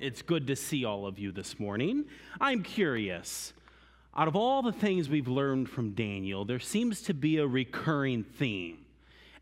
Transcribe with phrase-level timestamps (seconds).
[0.00, 2.06] It's good to see all of you this morning.
[2.40, 3.52] I'm curious.
[4.16, 8.24] Out of all the things we've learned from Daniel, there seems to be a recurring
[8.24, 8.78] theme.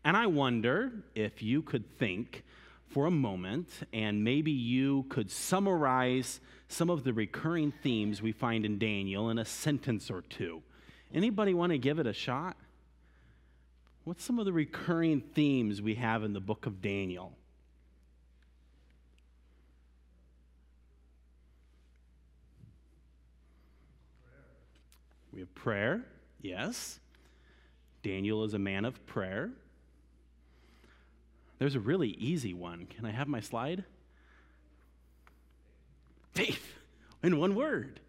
[0.05, 2.43] And I wonder if you could think
[2.87, 8.63] for a moment and maybe you could summarize some of the recurring themes we find
[8.63, 10.61] in Daniel in a sentence or two.
[11.13, 12.57] Anybody want to give it a shot?
[14.03, 17.33] What's some of the recurring themes we have in the book of Daniel?
[25.33, 26.03] We have prayer,
[26.41, 26.99] yes.
[28.03, 29.49] Daniel is a man of prayer.
[31.57, 32.85] There's a really easy one.
[32.85, 33.83] Can I have my slide?
[36.33, 36.75] Faith,
[37.23, 37.99] in one word.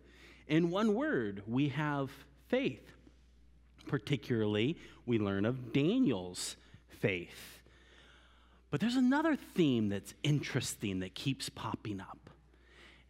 [0.49, 2.11] In one word, we have
[2.49, 2.93] faith.
[3.87, 6.57] Particularly, we learn of Daniel's
[6.89, 7.61] faith.
[8.71, 12.31] But there's another theme that's interesting that keeps popping up,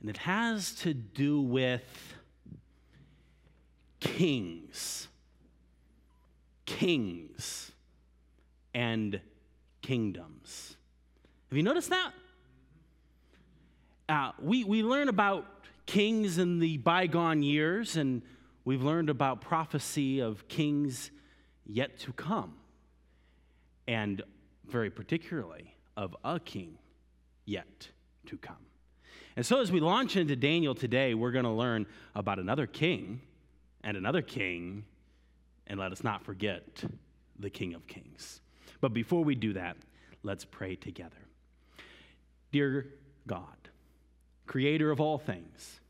[0.00, 2.13] and it has to do with
[4.04, 5.08] kings.
[6.66, 7.72] Kings
[8.74, 9.20] and
[9.82, 10.76] kingdoms.
[11.48, 12.12] Have you noticed that?
[14.08, 15.46] Uh, we, we learn about
[15.86, 18.22] kings in the bygone years, and
[18.64, 21.10] we've learned about prophecy of kings
[21.66, 22.54] yet to come,
[23.88, 24.22] and
[24.66, 26.76] very particularly of a king
[27.46, 27.88] yet
[28.26, 28.56] to come.
[29.36, 33.20] And so, as we launch into Daniel today, we're going to learn about another king
[33.84, 34.84] and another king,
[35.66, 36.82] and let us not forget
[37.38, 38.40] the King of Kings.
[38.80, 39.76] But before we do that,
[40.22, 41.16] let's pray together.
[42.50, 42.86] Dear
[43.26, 43.68] God,
[44.46, 45.80] creator of all things,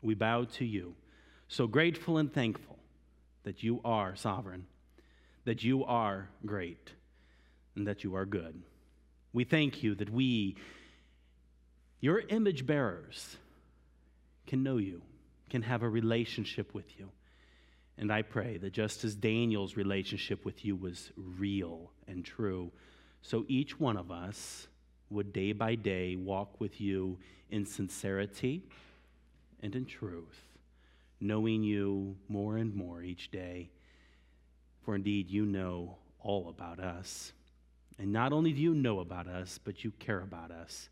[0.00, 0.94] we bow to you,
[1.48, 2.78] so grateful and thankful
[3.42, 4.66] that you are sovereign,
[5.44, 6.92] that you are great,
[7.74, 8.62] and that you are good.
[9.32, 10.56] We thank you that we,
[12.00, 13.36] your image bearers,
[14.46, 15.02] can know you,
[15.48, 17.10] can have a relationship with you.
[18.00, 22.72] And I pray that just as Daniel's relationship with you was real and true,
[23.20, 24.68] so each one of us
[25.10, 27.18] would day by day walk with you
[27.50, 28.62] in sincerity
[29.62, 30.48] and in truth,
[31.20, 33.68] knowing you more and more each day.
[34.82, 37.34] For indeed, you know all about us.
[37.98, 40.88] And not only do you know about us, but you care about us.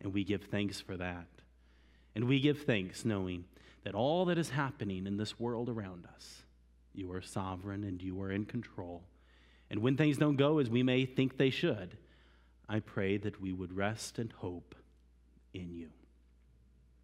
[0.00, 1.26] And we give thanks for that.
[2.14, 3.46] And we give thanks knowing
[3.82, 6.42] that all that is happening in this world around us
[6.94, 9.02] you are sovereign and you are in control.
[9.70, 11.96] And when things don't go as we may think they should,
[12.68, 14.74] I pray that we would rest and hope
[15.54, 15.88] in you.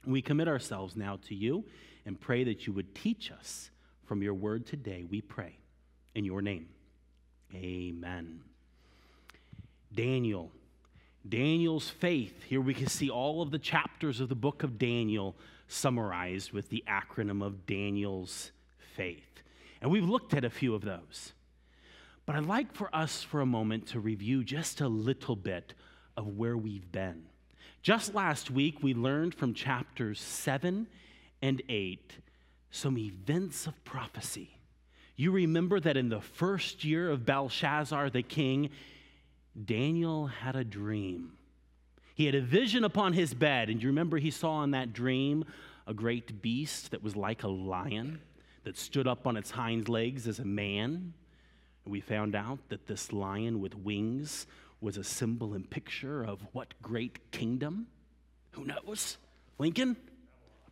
[0.07, 1.65] We commit ourselves now to you
[2.07, 3.71] and pray that you would teach us
[4.07, 5.05] from your word today.
[5.09, 5.59] We pray
[6.15, 6.69] in your name.
[7.55, 8.41] Amen.
[9.95, 10.51] Daniel.
[11.29, 12.43] Daniel's faith.
[12.45, 16.71] Here we can see all of the chapters of the book of Daniel summarized with
[16.71, 18.53] the acronym of Daniel's
[18.97, 19.43] faith.
[19.81, 21.33] And we've looked at a few of those.
[22.27, 25.75] But I'd like for us for a moment to review just a little bit
[26.17, 27.25] of where we've been.
[27.83, 30.87] Just last week, we learned from chapters 7
[31.41, 32.19] and 8
[32.71, 34.59] some events of prophecy.
[35.17, 38.71] You remember that in the first year of Belshazzar the king,
[39.65, 41.33] Daniel had a dream.
[42.15, 45.45] He had a vision upon his bed, and you remember he saw in that dream
[45.87, 48.21] a great beast that was like a lion
[48.69, 51.15] that stood up on its hind legs as a man.
[51.87, 54.47] And we found out that this lion with wings
[54.83, 57.87] was a symbol and picture of what great kingdom?
[58.51, 59.17] Who knows?
[59.59, 59.97] Lincoln?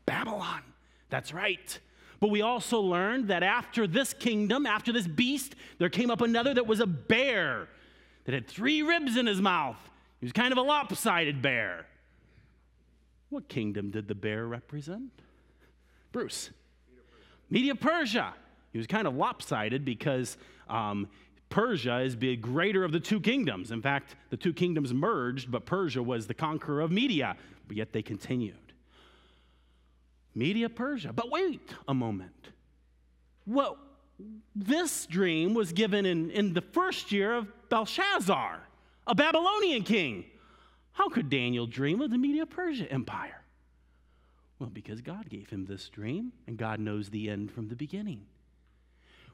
[0.04, 0.60] Babylon.
[1.08, 1.78] That's right.
[2.20, 6.52] But we also learned that after this kingdom, after this beast, there came up another
[6.52, 7.66] that was a bear
[8.26, 9.78] that had three ribs in his mouth.
[10.20, 11.86] He was kind of a lopsided bear.
[13.30, 15.12] What kingdom did the bear represent?
[16.12, 16.50] Bruce.
[17.50, 18.34] Media Persia.
[18.72, 20.36] He was kind of lopsided because
[20.68, 21.08] um,
[21.48, 23.70] Persia is the greater of the two kingdoms.
[23.70, 27.36] In fact, the two kingdoms merged, but Persia was the conqueror of Media,
[27.68, 28.72] but yet they continued.
[30.34, 31.12] Media Persia.
[31.12, 32.50] But wait a moment.
[33.46, 33.78] Well,
[34.54, 38.60] this dream was given in, in the first year of Belshazzar,
[39.06, 40.24] a Babylonian king.
[40.92, 43.42] How could Daniel dream of the Media Persia Empire?
[44.58, 48.26] Well, because God gave him this dream, and God knows the end from the beginning.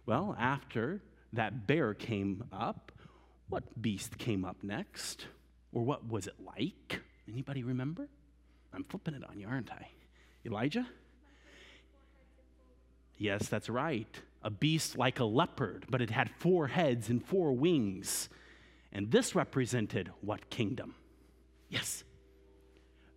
[0.05, 1.01] Well, after
[1.33, 2.91] that bear came up,
[3.49, 5.27] what beast came up next?
[5.73, 7.03] Or what was it like?
[7.29, 8.09] Anybody remember?
[8.75, 9.89] I'm flipping it on you, aren't I?
[10.45, 10.87] Elijah?
[13.17, 14.21] Yes, that's right.
[14.43, 18.29] A beast like a leopard, but it had four heads and four wings.
[18.93, 20.97] And this represented what kingdom?
[21.69, 22.03] Yes.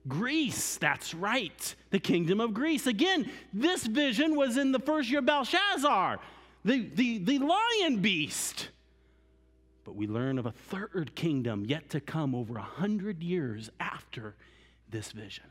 [0.07, 0.77] Greece.
[0.77, 2.87] That's right, the kingdom of Greece.
[2.87, 6.19] Again, this vision was in the first year of Belshazzar,
[6.63, 8.69] the, the, the lion beast.
[9.83, 14.35] But we learn of a third kingdom yet to come over a hundred years after
[14.89, 15.45] this vision.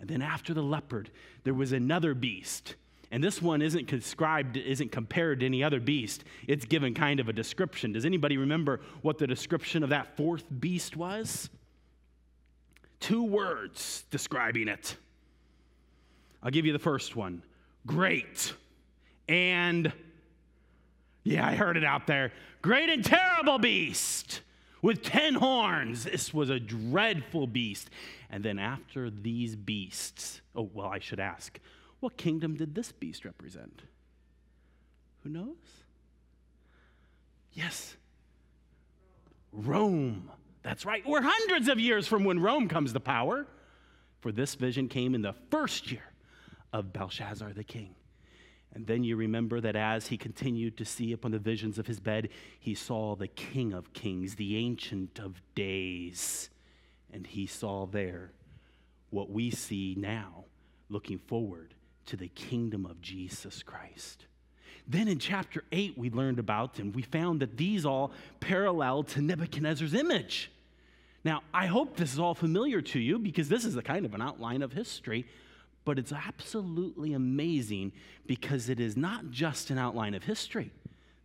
[0.00, 1.10] And then after the leopard,
[1.44, 2.74] there was another beast.
[3.10, 6.24] And this one isn't described, isn't compared to any other beast.
[6.48, 7.92] It's given kind of a description.
[7.92, 11.48] Does anybody remember what the description of that fourth beast was?
[13.00, 14.96] Two words describing it.
[16.42, 17.42] I'll give you the first one
[17.86, 18.52] great
[19.28, 19.92] and,
[21.24, 22.32] yeah, I heard it out there.
[22.62, 24.40] Great and terrible beast
[24.82, 26.04] with 10 horns.
[26.04, 27.90] This was a dreadful beast.
[28.30, 31.58] And then after these beasts, oh, well, I should ask,
[32.00, 33.82] what kingdom did this beast represent?
[35.22, 35.56] Who knows?
[37.52, 37.96] Yes,
[39.52, 40.30] Rome.
[40.66, 41.06] That's right.
[41.06, 43.46] We're hundreds of years from when Rome comes to power.
[44.18, 46.02] For this vision came in the first year
[46.72, 47.94] of Belshazzar the king.
[48.74, 52.00] And then you remember that as he continued to see upon the visions of his
[52.00, 56.50] bed, he saw the King of Kings, the Ancient of Days.
[57.12, 58.32] And he saw there
[59.10, 60.46] what we see now,
[60.88, 61.74] looking forward
[62.06, 64.26] to the kingdom of Jesus Christ.
[64.88, 68.10] Then in chapter 8, we learned about and we found that these all
[68.40, 70.50] parallel to Nebuchadnezzar's image.
[71.26, 74.14] Now, I hope this is all familiar to you because this is a kind of
[74.14, 75.26] an outline of history,
[75.84, 77.90] but it's absolutely amazing
[78.26, 80.70] because it is not just an outline of history.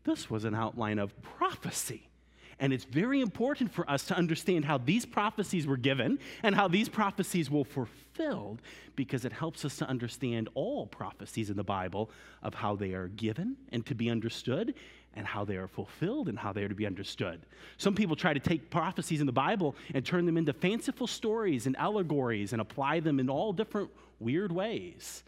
[0.03, 2.09] This was an outline of prophecy.
[2.57, 6.67] And it's very important for us to understand how these prophecies were given and how
[6.67, 8.59] these prophecies were fulfilled
[8.95, 12.09] because it helps us to understand all prophecies in the Bible
[12.41, 14.73] of how they are given and to be understood
[15.13, 17.41] and how they are fulfilled and how they are to be understood.
[17.77, 21.65] Some people try to take prophecies in the Bible and turn them into fanciful stories
[21.65, 25.23] and allegories and apply them in all different weird ways.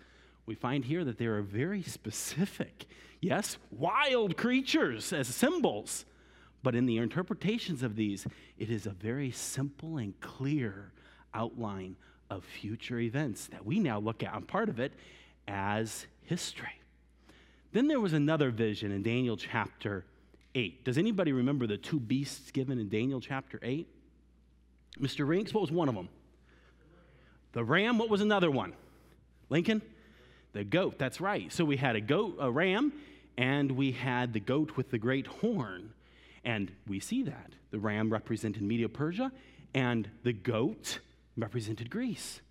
[0.45, 2.85] We find here that they are very specific,
[3.21, 6.05] yes, wild creatures as symbols.
[6.63, 8.25] But in the interpretations of these,
[8.57, 10.93] it is a very simple and clear
[11.33, 11.97] outline
[12.29, 14.93] of future events that we now look at, on part of it,
[15.47, 16.79] as history.
[17.73, 20.05] Then there was another vision in Daniel chapter
[20.53, 20.85] 8.
[20.85, 23.87] Does anybody remember the two beasts given in Daniel chapter 8?
[24.99, 25.27] Mr.
[25.27, 26.07] Rinks, what was one of them?
[27.53, 28.73] The ram, what was another one?
[29.49, 29.81] Lincoln?
[30.53, 31.51] The goat, that's right.
[31.51, 32.93] So we had a goat, a ram,
[33.37, 35.93] and we had the goat with the great horn.
[36.45, 37.53] And we see that.
[37.71, 39.31] The ram represented Media Persia,
[39.73, 40.99] and the goat
[41.35, 42.41] represented Greece.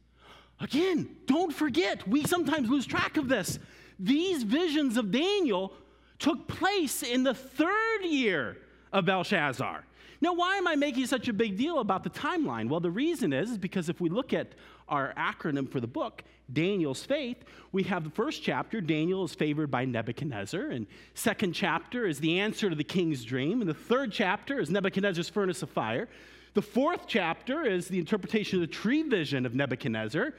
[0.58, 3.60] Again, don't forget, we sometimes lose track of this.
[4.02, 5.72] These visions of Daniel
[6.19, 8.58] took place in the third year
[8.93, 9.84] of Belshazzar.
[10.20, 12.69] Now, why am I making such a big deal about the timeline?
[12.69, 14.49] Well, the reason is, is because if we look at
[14.88, 16.22] our acronym for the book,
[16.52, 17.38] Daniel's Faith,
[17.70, 22.40] we have the first chapter, Daniel is favored by Nebuchadnezzar, and second chapter is the
[22.40, 26.08] answer to the king's dream, and the third chapter is Nebuchadnezzar's furnace of fire.
[26.55, 30.34] The fourth chapter is the interpretation of the tree vision of Nebuchadnezzar.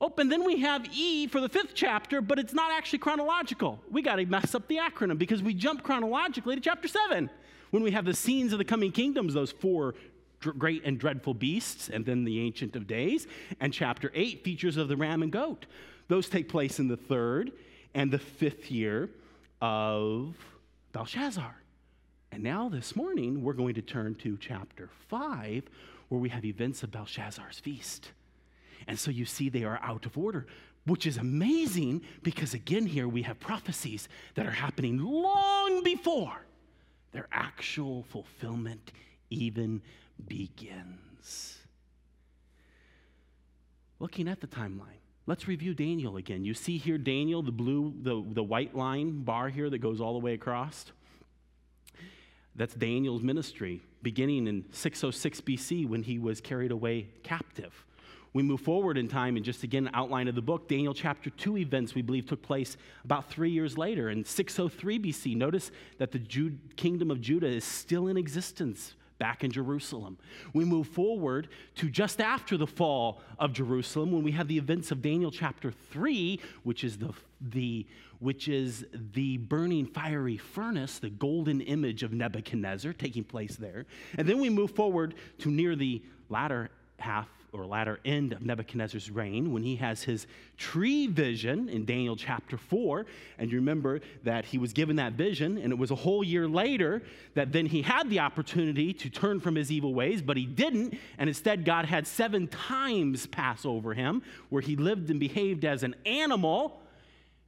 [0.00, 3.80] Oh, and then we have E for the fifth chapter, but it's not actually chronological.
[3.90, 7.28] We got to mess up the acronym because we jump chronologically to chapter 7
[7.70, 9.94] when we have the scenes of the coming kingdoms, those four
[10.40, 13.26] great and dreadful beasts, and then the Ancient of Days.
[13.60, 15.66] And chapter 8 features of the ram and goat.
[16.08, 17.52] Those take place in the third
[17.94, 19.10] and the fifth year
[19.60, 20.34] of
[20.92, 21.56] Belshazzar.
[22.32, 25.64] And now this morning, we're going to turn to chapter 5,
[26.08, 28.12] where we have events of Belshazzar's feast.
[28.86, 30.46] And so you see they are out of order,
[30.86, 36.46] which is amazing because, again, here we have prophecies that are happening long before
[37.12, 38.92] their actual fulfillment
[39.30, 39.82] even
[40.26, 41.58] begins.
[43.98, 46.44] Looking at the timeline, let's review Daniel again.
[46.44, 50.14] You see here Daniel, the blue, the, the white line bar here that goes all
[50.14, 50.86] the way across.
[52.56, 57.84] That's Daniel's ministry, beginning in 606 BC when he was carried away captive.
[58.32, 60.68] We move forward in time and just again outline of the book.
[60.68, 65.36] Daniel chapter 2 events we believe took place about three years later in 603 BC.
[65.36, 70.16] Notice that the Jude, kingdom of Judah is still in existence back in Jerusalem.
[70.54, 74.90] We move forward to just after the fall of Jerusalem when we have the events
[74.90, 77.86] of Daniel chapter 3, which is the, the,
[78.20, 83.84] which is the burning fiery furnace, the golden image of Nebuchadnezzar taking place there.
[84.16, 86.70] And then we move forward to near the latter
[87.00, 90.26] half or latter end of Nebuchadnezzar's reign when he has his
[90.56, 93.06] tree vision in Daniel chapter 4.
[93.38, 96.46] And you remember that he was given that vision, and it was a whole year
[96.46, 97.02] later
[97.34, 100.96] that then he had the opportunity to turn from his evil ways, but he didn't.
[101.18, 105.82] And instead, God had seven times pass over him where he lived and behaved as
[105.82, 106.80] an animal.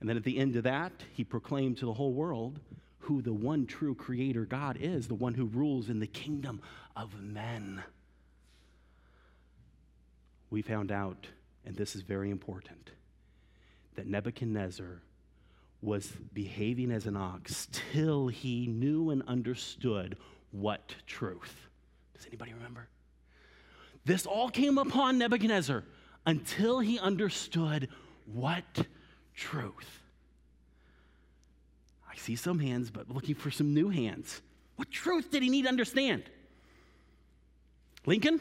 [0.01, 2.59] And then at the end of that, he proclaimed to the whole world
[2.99, 6.61] who the one true creator God is, the one who rules in the kingdom
[6.95, 7.83] of men
[10.53, 11.27] we found out,
[11.65, 12.91] and this is very important,
[13.95, 15.01] that Nebuchadnezzar
[15.81, 20.17] was behaving as an ox till he knew and understood
[20.53, 21.69] what truth.
[22.15, 22.87] Does anybody remember?
[24.05, 25.85] This all came upon Nebuchadnezzar
[26.27, 27.89] until he understood
[28.27, 28.87] what
[29.35, 30.01] truth.
[32.09, 34.43] I see some hands, but looking for some new hands.
[34.77, 36.25] What truth did he need to understand?
[38.05, 38.41] Lincoln?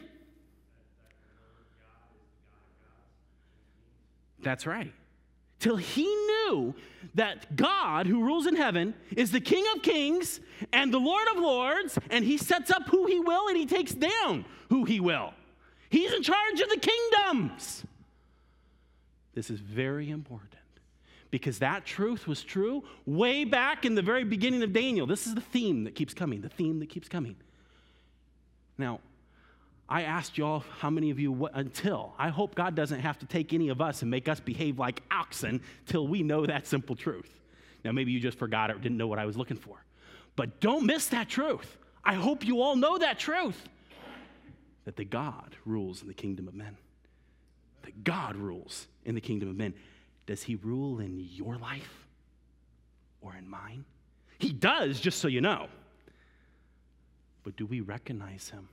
[4.44, 4.94] That's right.
[5.60, 6.74] Till he knew
[7.16, 10.40] that God, who rules in heaven, is the King of kings
[10.74, 13.94] and the Lord of lords, and he sets up who he will and he takes
[13.94, 15.34] down who he will.
[15.90, 17.84] He's in charge of the kingdoms.
[19.34, 20.56] This is very important
[21.32, 25.08] because that truth was true way back in the very beginning of Daniel.
[25.08, 27.36] This is the theme that keeps coming, the theme that keeps coming.
[28.78, 29.00] Now,
[29.92, 32.14] I asked y'all how many of you what, until.
[32.18, 35.04] I hope God doesn't have to take any of us and make us behave like
[35.12, 37.42] oxen till we know that simple truth.
[37.84, 39.84] Now, maybe you just forgot it or didn't know what I was looking for.
[40.38, 41.78] But don't miss that truth.
[42.06, 43.62] I hope you all know that truth
[44.86, 46.78] that the God rules in the kingdom of men.
[47.82, 49.74] That God rules in the kingdom of men.
[50.26, 52.08] Does he rule in your life
[53.20, 53.84] or in mine?
[54.38, 55.68] He does, just so you know.
[57.44, 58.70] But do we recognize him?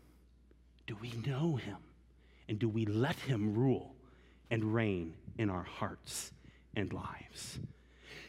[0.88, 1.76] Do we know him?
[2.49, 3.95] And do we let him rule
[4.50, 6.33] and reign in our hearts
[6.75, 7.59] and lives?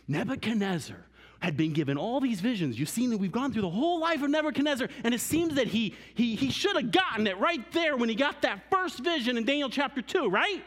[0.09, 1.05] Nebuchadnezzar
[1.39, 2.77] had been given all these visions.
[2.77, 5.67] You've seen that we've gone through the whole life of Nebuchadnezzar, and it seems that
[5.67, 9.37] he, he, he should have gotten it right there when he got that first vision
[9.37, 10.61] in Daniel chapter 2, right?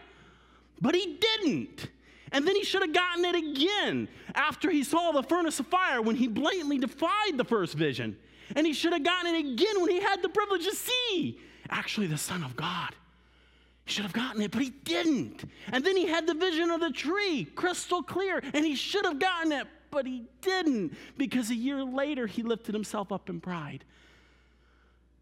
[0.80, 1.88] But he didn't.
[2.32, 6.00] And then he should have gotten it again after he saw the furnace of fire
[6.00, 8.16] when he blatantly defied the first vision.
[8.56, 11.38] And he should have gotten it again when he had the privilege to see
[11.72, 12.94] actually the Son of God.
[13.84, 15.44] He should have gotten it, but he didn't.
[15.72, 19.18] And then he had the vision of the tree, crystal clear, and he should have
[19.18, 23.84] gotten it, but he didn't because a year later he lifted himself up in pride.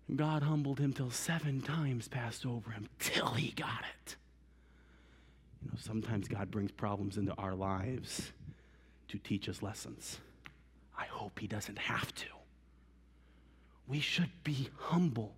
[0.09, 4.17] And God humbled him till seven times passed over him till he got it.
[5.63, 8.33] You know, sometimes God brings problems into our lives
[9.09, 10.19] to teach us lessons.
[10.99, 12.27] I hope he doesn't have to.
[13.87, 15.35] We should be humble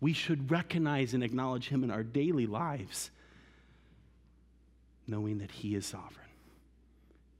[0.00, 3.10] we should recognize and acknowledge Him in our daily lives,
[5.06, 6.26] knowing that He is sovereign.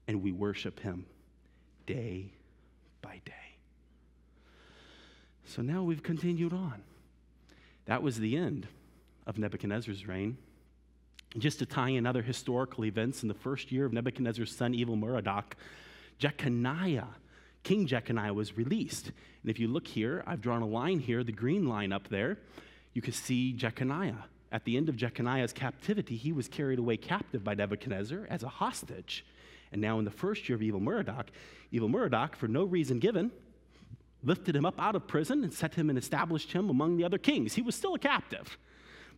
[0.07, 1.05] And we worship Him
[1.85, 2.31] day
[3.01, 3.33] by day.
[5.45, 6.81] So now we've continued on.
[7.85, 8.67] That was the end
[9.25, 10.37] of Nebuchadnezzar's reign.
[11.37, 14.95] Just to tie in other historical events, in the first year of Nebuchadnezzar's son, Evil
[14.95, 15.53] Merodach,
[16.19, 17.07] Jeconiah
[17.63, 19.07] King Jeconiah was released.
[19.41, 22.37] And if you look here, I've drawn a line here, the green line up there.
[22.93, 24.25] You can see Jeconiah.
[24.51, 28.49] At the end of Jeconiah's captivity, he was carried away captive by Nebuchadnezzar as a
[28.49, 29.25] hostage.
[29.71, 31.27] And now, in the first year of Evil Merodach,
[31.71, 33.31] Evil Merodach, for no reason given,
[34.23, 37.19] lifted him up out of prison and set him and established him among the other
[37.19, 37.53] kings.
[37.53, 38.57] He was still a captive,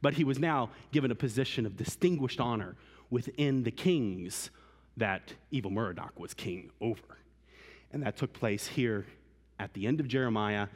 [0.01, 2.75] but he was now given a position of distinguished honor
[3.09, 4.49] within the kings
[4.97, 7.17] that Evil Merodach was king over.
[7.91, 9.05] And that took place here
[9.59, 10.67] at the end of Jeremiah,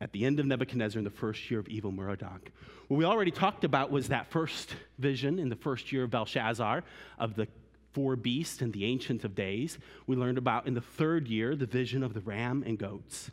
[0.00, 2.50] at the end of Nebuchadnezzar in the first year of evil Merodach.
[2.88, 6.82] What we already talked about was that first vision in the first year of Belshazzar
[7.18, 7.46] of the
[7.92, 9.78] four beasts and the Ancient of Days.
[10.06, 13.30] We learned about in the third year the vision of the ram and goats.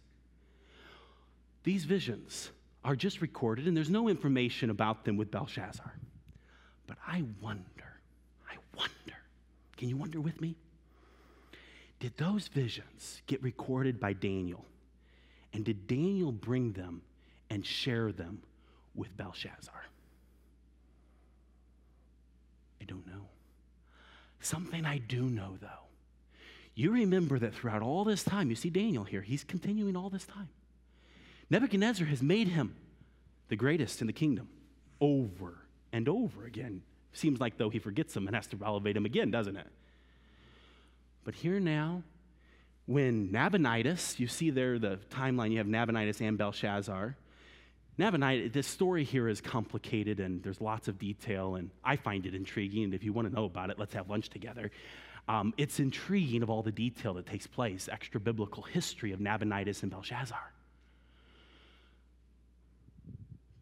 [1.64, 2.52] These visions
[2.84, 5.94] are just recorded, and there's no information about them with Belshazzar.
[6.88, 8.02] But I wonder,
[8.50, 9.18] I wonder,
[9.76, 10.56] can you wonder with me?
[12.00, 14.66] Did those visions get recorded by Daniel?
[15.54, 17.02] And did Daniel bring them
[17.50, 18.44] and share them
[18.94, 19.86] with Belshazzar?
[22.82, 23.28] I don't know.
[24.40, 25.68] Something I do know, though.
[26.76, 30.26] You remember that throughout all this time, you see Daniel here, he's continuing all this
[30.26, 30.50] time.
[31.50, 32.76] Nebuchadnezzar has made him
[33.50, 34.48] the greatest in the kingdom
[35.02, 35.58] over
[35.92, 36.84] and over again.
[37.14, 39.68] Seems like, though, he forgets him and has to elevate him again, doesn't it?
[41.28, 42.04] But here now,
[42.86, 47.18] when Nabonidus, you see there the timeline, you have Nabonidus and Belshazzar.
[47.98, 52.34] Nabonidus, this story here is complicated and there's lots of detail, and I find it
[52.34, 52.86] intriguing.
[52.86, 54.72] And if you want to know about it, let's have lunch together.
[55.28, 59.84] Um, it's intriguing of all the detail that takes place, extra biblical history of Nabonidus
[59.84, 60.54] and Belshazzar.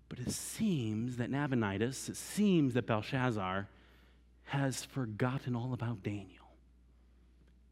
[0.08, 3.68] But it seems that Nabonidus, it seems that Belshazzar
[4.44, 6.45] has forgotten all about Daniel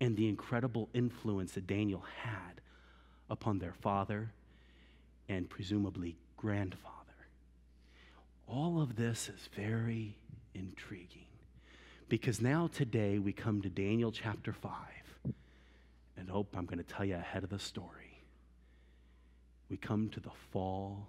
[0.04, 2.60] and the incredible influence that Daniel had
[3.30, 4.32] upon their father
[5.30, 6.90] and presumably grandfather.
[8.46, 10.18] All of this is very
[10.54, 11.28] intriguing
[12.10, 14.72] because now today we come to Daniel chapter 5
[16.18, 18.20] and hope I'm going to tell you ahead of the story.
[19.70, 21.08] We come to the fall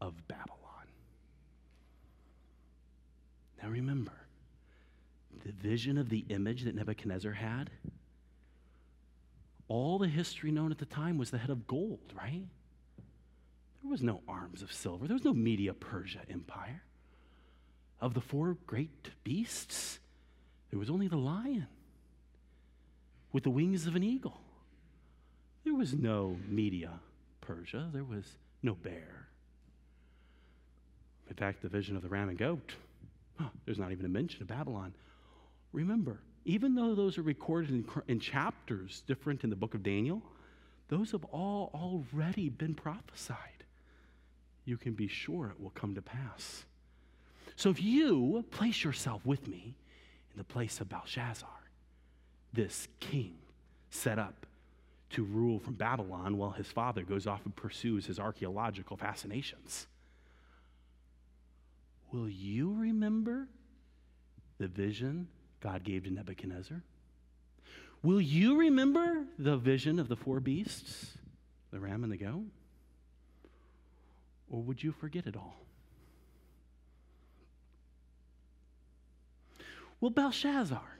[0.00, 0.58] of Babylon.
[3.62, 4.21] Now remember,
[5.44, 7.70] the vision of the image that Nebuchadnezzar had,
[9.68, 12.46] all the history known at the time was the head of gold, right?
[13.82, 15.06] There was no arms of silver.
[15.06, 16.82] There was no Media Persia empire.
[18.00, 19.98] Of the four great beasts,
[20.70, 21.68] there was only the lion
[23.32, 24.40] with the wings of an eagle.
[25.64, 26.90] There was no Media
[27.40, 27.88] Persia.
[27.92, 28.24] There was
[28.62, 29.28] no bear.
[31.28, 32.74] In fact, the vision of the ram and goat,
[33.40, 34.94] oh, there's not even a mention of Babylon.
[35.72, 40.22] Remember, even though those are recorded in, in chapters different in the book of Daniel,
[40.88, 43.62] those have all already been prophesied
[44.64, 46.64] you can be sure it will come to pass.
[47.56, 49.74] So if you place yourself with me
[50.30, 51.48] in the place of Belshazzar,
[52.52, 53.36] this king
[53.90, 54.46] set up
[55.10, 59.86] to rule from Babylon while his father goes off and pursues his archaeological fascinations.
[62.12, 63.48] Will you remember
[64.58, 65.28] the vision
[65.62, 66.82] God gave to Nebuchadnezzar?
[68.02, 71.16] Will you remember the vision of the four beasts,
[71.70, 72.46] the ram and the goat?
[74.50, 75.56] Or would you forget it all?
[80.00, 80.98] Will Belshazzar,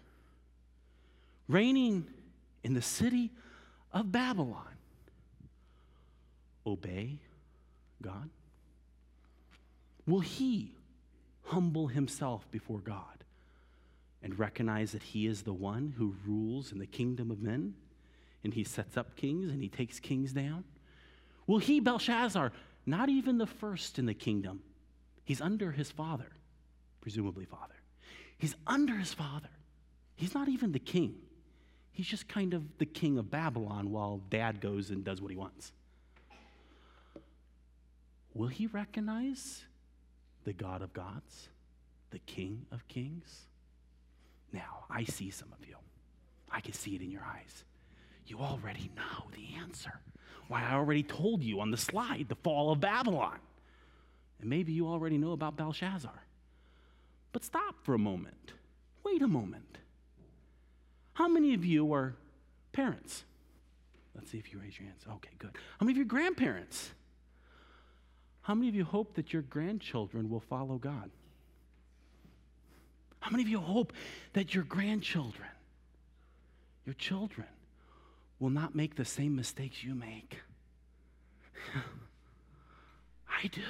[1.49, 2.07] reigning
[2.63, 3.33] in the city
[3.93, 4.77] of Babylon,
[6.65, 7.19] obey
[8.01, 8.31] God?
[10.07, 10.77] Will he
[11.47, 13.22] humble himself before God
[14.23, 17.75] and recognize that he is the one who rules in the kingdom of men
[18.45, 20.65] and he sets up kings and he takes kings down?
[21.47, 22.53] Will he, Belshazzar,
[22.87, 24.61] not even the first in the kingdom.
[25.25, 26.33] He's under his father,
[27.01, 27.75] presumably father.
[28.39, 29.51] He's under his father.
[30.17, 31.15] He's not even the king.
[31.93, 35.37] He's just kind of the king of Babylon while dad goes and does what he
[35.37, 35.73] wants.
[38.35, 39.63] Will he recognize
[40.45, 41.49] the God of gods,
[42.11, 43.43] the king of kings?
[44.53, 45.77] Now, I see some of you.
[46.51, 47.65] I can see it in your eyes.
[48.27, 50.01] You already know the answer.
[50.49, 53.39] Why, I already told you on the slide the fall of Babylon.
[54.41, 56.23] And maybe you already know about Belshazzar.
[57.33, 58.53] But stop for a moment.
[59.05, 59.79] Wait a moment.
[61.15, 62.15] How many of you are
[62.73, 63.25] parents?
[64.15, 65.05] Let's see if you raise your hands.
[65.11, 65.57] Okay, good.
[65.79, 66.91] How many of you are grandparents?
[68.43, 71.11] How many of you hope that your grandchildren will follow God?
[73.23, 73.93] How many of you hope
[74.33, 75.49] that your grandchildren,
[76.85, 77.47] your children,
[78.43, 80.41] will not make the same mistakes you make.
[83.29, 83.63] I do.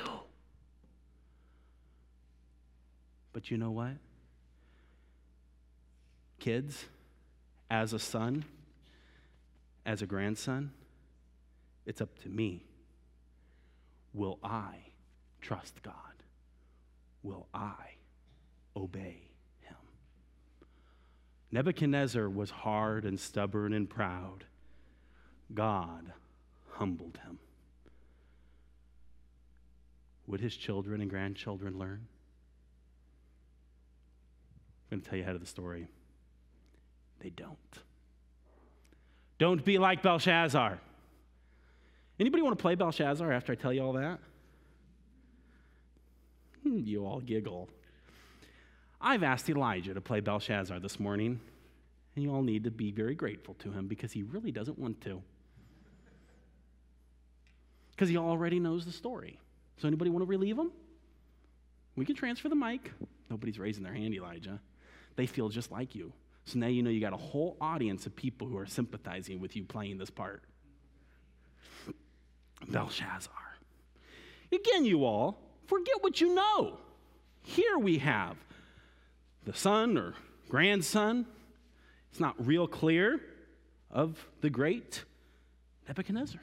[3.35, 3.99] But you know what?
[6.39, 6.87] Kids,
[7.71, 8.47] as a son,
[9.85, 10.73] as a grandson,
[11.85, 12.65] it's up to me.
[14.15, 14.77] Will I
[15.43, 15.95] trust God?
[17.23, 17.97] Will I
[18.75, 19.32] obey?
[21.53, 24.45] Nebuchadnezzar was hard and stubborn and proud.
[25.53, 26.13] God
[26.71, 27.39] humbled him.
[30.27, 32.07] Would his children and grandchildren learn?
[34.91, 35.89] I'm going to tell you ahead of the story.
[37.21, 37.59] They don't.
[39.39, 40.79] Don't be like Belshazzar.
[42.19, 44.21] Anybody want to play Belshazzar after I tell you all that?
[46.63, 47.69] Hmm, you all giggle.
[49.03, 51.41] I've asked Elijah to play Belshazzar this morning,
[52.15, 55.01] and you all need to be very grateful to him because he really doesn't want
[55.03, 55.23] to
[57.91, 59.39] because he already knows the story.
[59.77, 60.73] So, anybody want to relieve him?
[61.95, 62.91] We can transfer the mic.
[63.31, 64.59] Nobody's raising their hand, Elijah.
[65.17, 66.13] They feel just like you.
[66.45, 69.55] So now you know you got a whole audience of people who are sympathizing with
[69.55, 70.43] you playing this part.
[72.69, 73.33] Belshazzar.
[74.51, 76.79] Again, you all, forget what you know.
[77.43, 78.37] Here we have
[79.45, 80.15] the son or
[80.49, 81.27] grandson,
[82.11, 83.21] it's not real clear,
[83.91, 85.05] of the great
[85.87, 86.41] Nebuchadnezzar.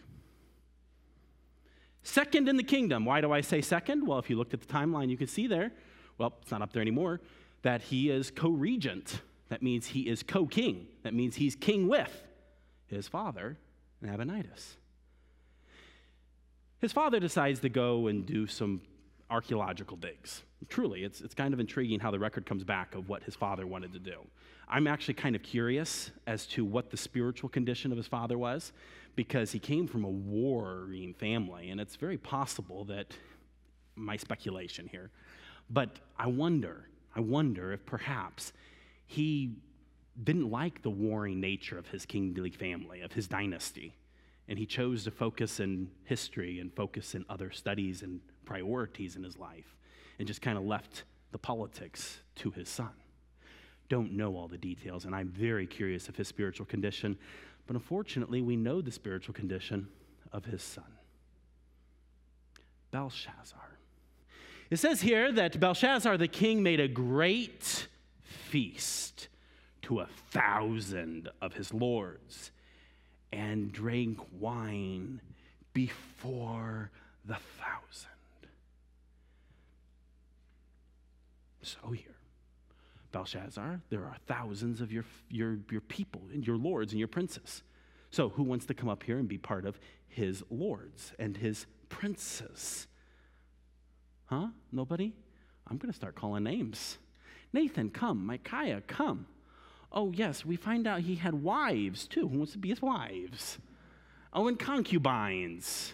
[2.04, 3.06] Second in the kingdom.
[3.06, 4.08] Why do I say second?
[4.08, 5.72] Well, if you looked at the timeline, you could see there,
[6.18, 7.22] well, it's not up there anymore,
[7.62, 9.22] that he is co regent.
[9.50, 10.88] That means he is co king.
[11.04, 12.24] That means he's king with
[12.88, 13.58] his father,
[14.02, 14.78] Nabonidus.
[16.80, 18.82] His father decides to go and do some
[19.30, 20.44] archaeological digs.
[20.68, 23.65] Truly, it's, it's kind of intriguing how the record comes back of what his father
[23.65, 24.18] wanted to do.
[24.68, 28.72] I'm actually kind of curious as to what the spiritual condition of his father was
[29.15, 33.08] because he came from a warring family, and it's very possible that,
[33.96, 35.10] my speculation here,
[35.70, 38.54] but I wonder, I wonder if perhaps
[39.06, 39.56] he
[40.24, 43.96] didn't like the warring nature of his kingly family, of his dynasty,
[44.48, 49.24] and he chose to focus in history and focus in other studies and priorities in
[49.24, 49.76] his life,
[50.18, 52.90] and just kind of left the politics to his son.
[53.90, 57.16] Don't know all the details, and I'm very curious of his spiritual condition.
[57.68, 59.88] But unfortunately, we know the spiritual condition
[60.34, 60.92] of his son,
[62.90, 63.78] Belshazzar.
[64.72, 67.88] It says here that Belshazzar the king made a great
[68.24, 69.28] feast
[69.84, 72.50] to a thousand of his lords
[73.32, 75.22] and drank wine
[75.74, 76.90] before
[77.26, 78.18] the thousand.
[81.62, 82.15] So here,
[83.12, 87.63] Belshazzar, there are thousands of your, your, your people and your lords and your princes.
[88.12, 91.67] So, who wants to come up here and be part of his lords and his
[91.89, 92.88] princes?
[94.26, 94.48] Huh?
[94.72, 95.13] Nobody?
[95.67, 96.98] I'm going to start calling names.
[97.54, 98.26] Nathan, come.
[98.26, 99.28] Micaiah, come.
[99.91, 102.28] Oh, yes, we find out he had wives too.
[102.28, 103.58] Who wants to be his wives?
[104.34, 105.93] Oh, and concubines.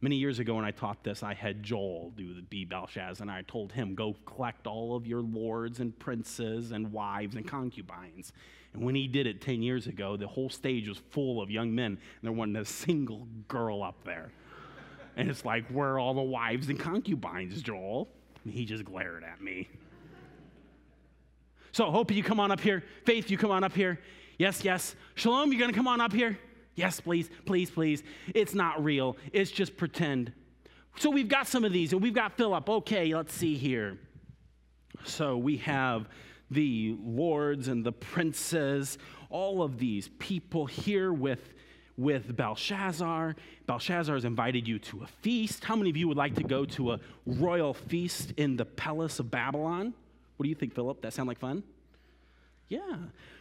[0.00, 3.30] Many years ago, when I taught this, I had Joel do the B Belshazzar, and
[3.30, 8.32] I told him, Go collect all of your lords and princes and wives and concubines.
[8.72, 11.74] And when he did it 10 years ago, the whole stage was full of young
[11.74, 14.30] men, and there wasn't a single girl up there.
[15.16, 18.08] and it's like, Where are all the wives and concubines, Joel?
[18.44, 19.68] And he just glared at me.
[21.72, 22.84] So, Hope, you come on up here.
[23.04, 23.98] Faith, you come on up here.
[24.38, 24.94] Yes, yes.
[25.16, 26.38] Shalom, you're gonna come on up here?
[26.78, 28.04] Yes, please, please, please.
[28.36, 30.32] It's not real, it's just pretend.
[30.96, 32.68] So we've got some of these, and we've got Philip.
[32.70, 33.98] Okay, let's see here.
[35.04, 36.08] So we have
[36.52, 38.96] the lords and the princes,
[39.28, 41.52] all of these people here with,
[41.96, 43.34] with Belshazzar.
[43.66, 45.64] Belshazzar has invited you to a feast.
[45.64, 49.18] How many of you would like to go to a royal feast in the palace
[49.18, 49.94] of Babylon?
[50.36, 51.02] What do you think, Philip?
[51.02, 51.64] That sound like fun?
[52.68, 52.96] Yeah.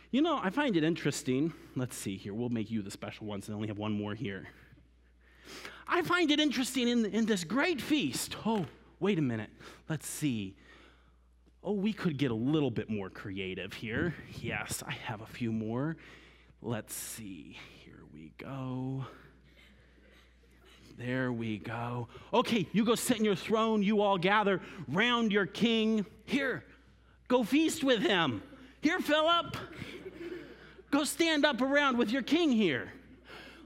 [0.09, 1.53] You know, I find it interesting.
[1.75, 2.33] Let's see here.
[2.33, 4.47] We'll make you the special ones, so I only have one more here.
[5.87, 8.35] I find it interesting in, in this great feast.
[8.45, 8.65] Oh,
[8.99, 9.49] wait a minute.
[9.89, 10.55] Let's see.
[11.61, 14.15] Oh, we could get a little bit more creative here.
[14.41, 15.97] Yes, I have a few more.
[16.61, 17.57] Let's see.
[17.83, 19.05] Here we go.
[20.97, 22.07] There we go.
[22.33, 23.83] Okay, you go sit in your throne.
[23.83, 26.05] You all gather round your king.
[26.25, 26.63] Here,
[27.27, 28.41] go feast with him.
[28.81, 29.57] Here, Philip.
[30.91, 32.91] Go stand up around with your king here.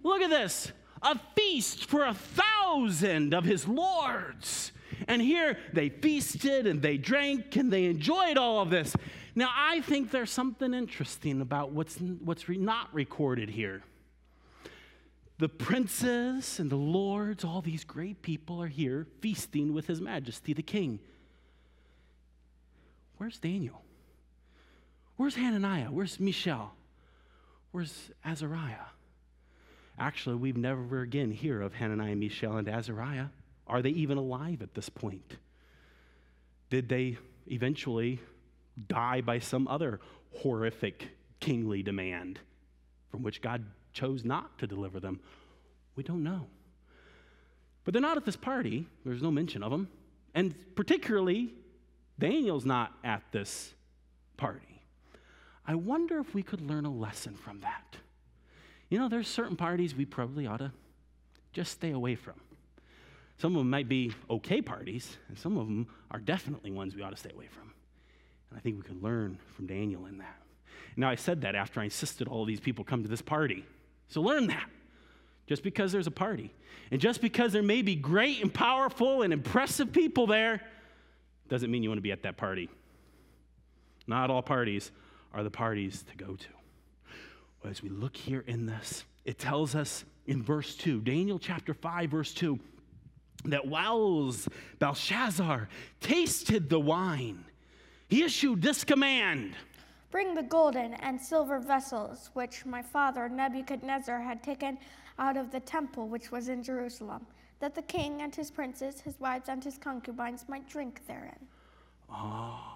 [0.04, 0.72] Look at this
[1.04, 4.72] a feast for a thousand of his lords.
[5.08, 8.96] And here they feasted and they drank and they enjoyed all of this.
[9.34, 13.82] Now, I think there's something interesting about what's, what's re- not recorded here.
[15.40, 20.54] The princes and the lords, all these great people are here feasting with His Majesty
[20.54, 21.00] the King.
[23.18, 23.82] Where's Daniel?
[25.16, 25.90] Where's Hananiah?
[25.90, 26.74] Where's Mishael?
[27.72, 28.90] Where's Azariah?
[29.98, 33.28] Actually, we've never again hear of Hananiah, Mishael, and Azariah.
[33.68, 35.38] Are they even alive at this point?
[36.70, 38.20] Did they eventually
[38.88, 40.00] die by some other
[40.38, 42.40] horrific kingly demand
[43.10, 45.20] from which God chose not to deliver them?
[45.96, 46.48] We don't know.
[47.84, 48.88] But they're not at this party.
[49.06, 49.90] There's no mention of them.
[50.34, 51.54] And particularly,
[52.20, 53.74] Daniel's not at this
[54.38, 54.71] party.
[55.66, 57.96] I wonder if we could learn a lesson from that.
[58.90, 60.72] You know, there's certain parties we probably ought to
[61.54, 62.36] just stay away from.
[63.38, 67.02] Some of them might be okay parties, and some of them are definitely ones we
[67.02, 67.74] ought to stay away from.
[68.50, 70.38] And I think we could learn from Daniel in that.
[70.98, 73.66] Now, I said that after I insisted all these people come to this party.
[74.10, 74.70] So learn that.
[75.48, 76.54] Just because there's a party,
[76.92, 80.62] and just because there may be great and powerful and impressive people there,
[81.50, 82.70] doesn't mean you want to be at that party.
[84.08, 84.92] Not all parties
[85.34, 86.48] are the parties to go to.
[87.64, 91.74] Well, as we look here in this, it tells us in verse 2, Daniel chapter
[91.74, 92.60] 5, verse 2,
[93.46, 97.46] that whilst Belshazzar tasted the wine,
[98.08, 99.56] he issued this command
[100.12, 104.78] Bring the golden and silver vessels which my father Nebuchadnezzar had taken
[105.18, 107.26] out of the temple which was in Jerusalem,
[107.62, 111.48] that the king and his princes, his wives, and his concubines might drink therein.
[112.10, 112.71] Oh,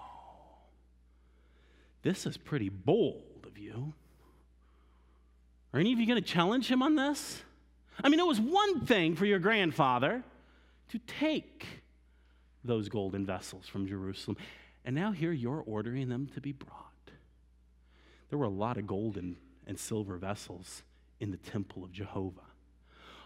[2.05, 3.91] this is pretty bold of you.
[5.73, 7.41] Are any of you going to challenge him on this?
[8.03, 10.23] I mean, it was one thing for your grandfather
[10.89, 11.65] to take
[12.63, 14.37] those golden vessels from Jerusalem,
[14.85, 17.09] and now here you're ordering them to be brought.
[18.29, 20.83] There were a lot of golden and silver vessels
[21.19, 22.41] in the temple of Jehovah.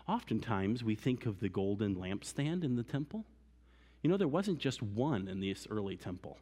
[0.08, 3.26] Oftentimes, we think of the golden lampstand in the temple.
[4.04, 6.38] You know, there wasn't just one in this early temple.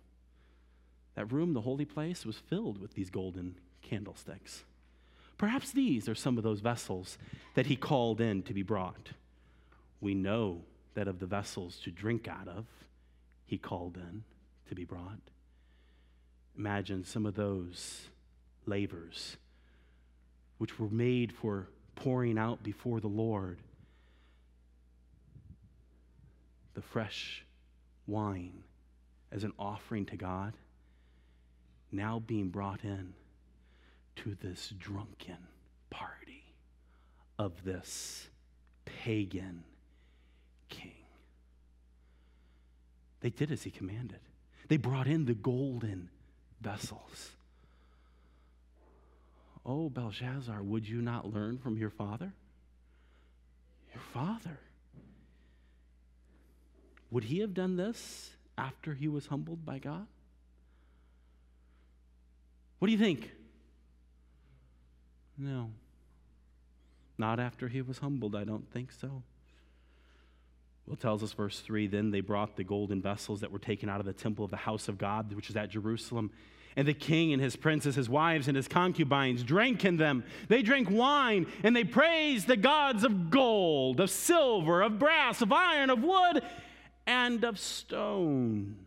[1.17, 4.63] That room, the holy place, was filled with these golden candlesticks.
[5.39, 7.17] Perhaps these are some of those vessels
[7.55, 9.09] that he called in to be brought.
[9.99, 10.61] We know
[10.93, 12.67] that of the vessels to drink out of,
[13.47, 14.25] he called in
[14.69, 15.17] to be brought.
[16.55, 18.09] Imagine some of those
[18.67, 19.37] lavers,
[20.59, 23.57] which were made for pouring out before the Lord.
[26.75, 27.43] The fresh
[28.05, 28.61] wine
[29.31, 30.53] as an offering to God,
[31.97, 33.13] now being brought in
[34.15, 35.37] to this drunken
[35.89, 36.43] party
[37.37, 38.29] of this
[38.85, 39.63] pagan
[40.69, 40.93] king.
[43.19, 44.19] They did as he commanded.
[44.69, 46.09] They brought in the golden
[46.61, 47.31] vessels.
[49.65, 52.31] Oh, Belshazzar, would you not learn from your father?
[53.93, 54.59] Your father.
[57.11, 60.07] Would he have done this after he was humbled by God?
[62.79, 63.31] What do you think?
[65.37, 65.71] No.
[67.17, 69.23] Not after he was humbled, I don't think so.
[70.85, 73.99] Well, tells us verse 3 then they brought the golden vessels that were taken out
[73.99, 76.31] of the temple of the house of God, which is at Jerusalem.
[76.77, 80.23] And the king and his princes, his wives, and his concubines drank in them.
[80.47, 85.51] They drank wine, and they praised the gods of gold, of silver, of brass, of
[85.51, 86.43] iron, of wood,
[87.07, 88.86] and of stone.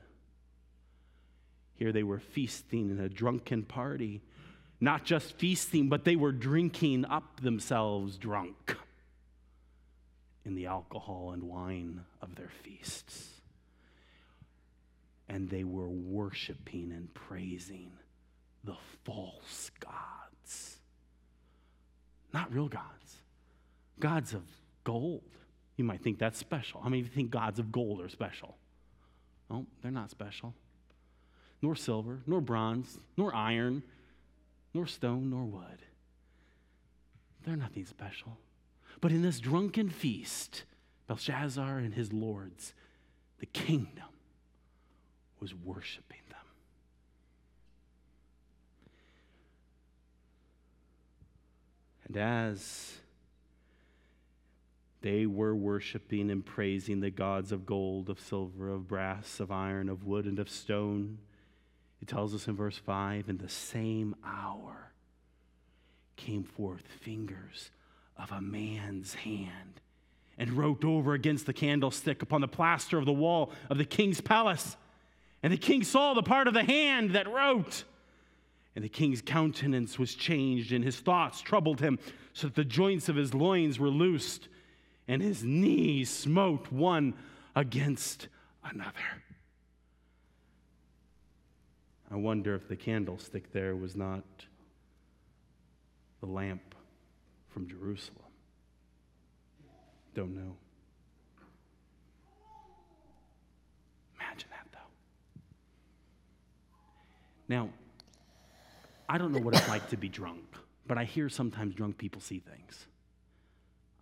[1.81, 4.21] Here they were feasting in a drunken party.
[4.83, 8.77] Not just feasting, but they were drinking up themselves drunk
[10.45, 13.31] in the alcohol and wine of their feasts.
[15.27, 17.93] And they were worshiping and praising
[18.63, 20.77] the false gods.
[22.35, 23.17] Not real gods,
[23.99, 24.43] gods of
[24.85, 25.23] gold.
[25.79, 26.83] You might think that's special.
[26.83, 28.59] How many of you think gods of gold are special?
[29.51, 30.55] Oh, they're not special.
[31.63, 33.83] Nor silver, nor bronze, nor iron,
[34.73, 35.83] nor stone, nor wood.
[37.45, 38.39] They're nothing special.
[39.01, 40.65] But in this drunken feast,
[41.07, 42.75] Belshazzar and his lords,
[43.39, 44.05] the kingdom
[45.41, 46.39] was worshiping them.
[52.07, 52.99] And as
[55.01, 59.89] they were worshiping and praising the gods of gold, of silver, of brass, of iron,
[59.89, 61.19] of wood, and of stone,
[62.01, 64.93] it tells us in verse 5 in the same hour
[66.17, 67.71] came forth fingers
[68.17, 69.81] of a man's hand
[70.39, 74.21] and wrote over against the candlestick upon the plaster of the wall of the king's
[74.21, 74.77] palace.
[75.43, 77.85] And the king saw the part of the hand that wrote.
[78.75, 81.99] And the king's countenance was changed, and his thoughts troubled him,
[82.33, 84.49] so that the joints of his loins were loosed,
[85.09, 87.15] and his knees smote one
[87.55, 88.29] against
[88.65, 89.23] another.
[92.11, 94.25] I wonder if the candlestick there was not
[96.21, 96.75] the lamp
[97.49, 98.19] from Jerusalem.
[100.15, 100.57] Don't know.
[104.19, 105.43] Imagine that, though.
[107.49, 107.69] Now,
[109.09, 110.45] I don't know what it's like to be drunk,
[110.87, 112.87] but I hear sometimes drunk people see things.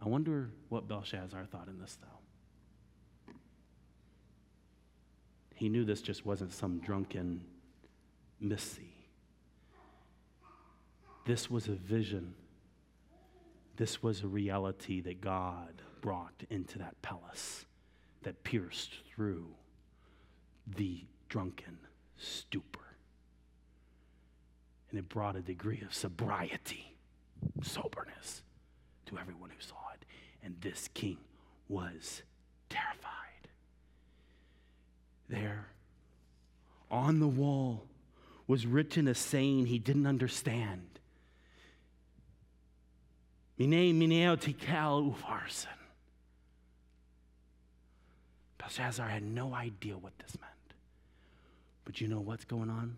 [0.03, 3.35] I wonder what Belshazzar thought in this, though.
[5.55, 7.45] He knew this just wasn't some drunken
[8.41, 8.95] missy.
[11.27, 12.35] This was a vision
[13.79, 17.65] this was a reality that God brought into that palace
[18.25, 19.47] that pierced through
[20.67, 21.79] the drunken
[22.17, 22.97] stupor.
[24.91, 26.97] And it brought a degree of sobriety,
[27.63, 28.43] soberness
[29.07, 30.05] to everyone who saw it.
[30.43, 31.19] And this king
[31.69, 32.23] was
[32.69, 33.47] terrified.
[35.29, 35.69] There,
[36.91, 37.87] on the wall,
[38.49, 40.99] was written a saying he didn't understand.
[43.59, 44.37] Mine mineo.
[48.59, 50.53] Belshazzar had no idea what this meant.
[51.85, 52.97] But you know what's going on?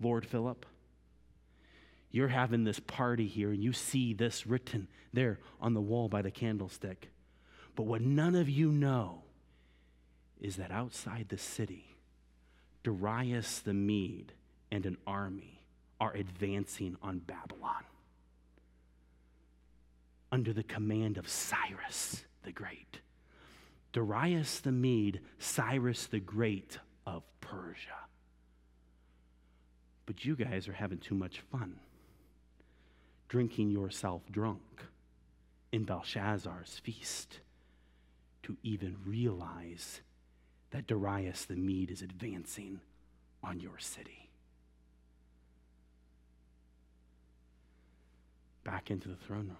[0.00, 0.64] Lord Philip,
[2.10, 6.22] you're having this party here and you see this written there on the wall by
[6.22, 7.08] the candlestick.
[7.74, 9.22] But what none of you know
[10.40, 11.96] is that outside the city,
[12.82, 14.32] Darius the Mede
[14.70, 15.62] and an army
[16.00, 17.84] are advancing on Babylon
[20.30, 23.00] under the command of Cyrus the Great.
[23.92, 28.06] Darius the Mede, Cyrus the Great of Persia.
[30.06, 31.80] But you guys are having too much fun,
[33.28, 34.62] drinking yourself drunk
[35.72, 37.40] in Belshazzar's feast
[38.42, 40.00] to even realize
[40.70, 42.80] that Darius the Mede is advancing
[43.42, 44.27] on your city.
[48.68, 49.56] Back into the throne room.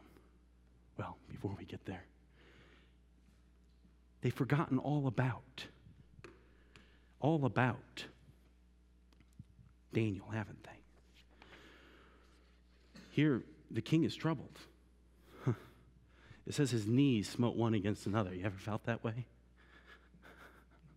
[0.99, 2.05] Well, before we get there,
[4.21, 5.65] they've forgotten all about,
[7.19, 8.05] all about
[9.95, 11.41] Daniel, haven't they?
[13.11, 13.41] Here,
[13.71, 14.59] the king is troubled.
[16.47, 18.35] It says his knees smote one against another.
[18.35, 19.27] You ever felt that way?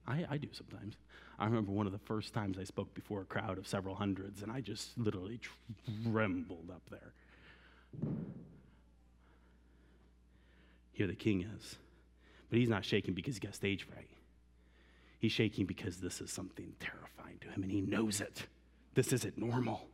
[0.08, 0.96] I, I do sometimes.
[1.40, 4.42] I remember one of the first times I spoke before a crowd of several hundreds,
[4.42, 5.40] and I just literally
[6.04, 7.14] trembled up there.
[10.92, 11.78] Here the king is.
[12.50, 14.10] But he's not shaking because he got stage fright.
[15.20, 18.48] He's shaking because this is something terrifying to him, and he knows it.
[18.94, 19.88] This isn't normal.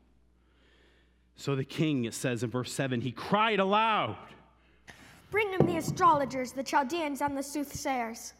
[1.35, 4.17] So the king, it says in verse 7, he cried aloud.
[5.29, 8.33] Bring him the astrologers, the Chaldeans, and the soothsayers.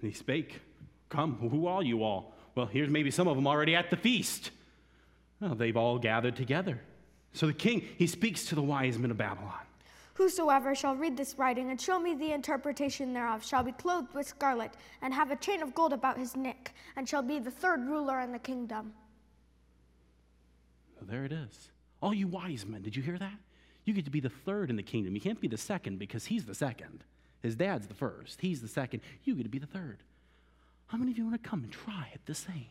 [0.00, 0.60] And he spake,
[1.08, 2.34] Come, who are you all?
[2.54, 4.50] Well, here's maybe some of them already at the feast.
[5.40, 6.80] Well, they've all gathered together.
[7.32, 9.60] So the king, he speaks to the wise men of Babylon.
[10.14, 14.26] Whosoever shall read this writing and show me the interpretation thereof shall be clothed with
[14.26, 17.86] scarlet and have a chain of gold about his neck and shall be the third
[17.86, 18.92] ruler in the kingdom.
[20.96, 21.70] Well, there it is.
[22.02, 23.38] All you wise men, did you hear that?
[23.84, 25.14] You get to be the third in the kingdom.
[25.14, 27.04] You can't be the second because he's the second.
[27.40, 28.40] His dad's the first.
[28.40, 29.00] He's the second.
[29.22, 29.98] You get to be the third.
[30.88, 32.66] How many of you want to come and try it the same?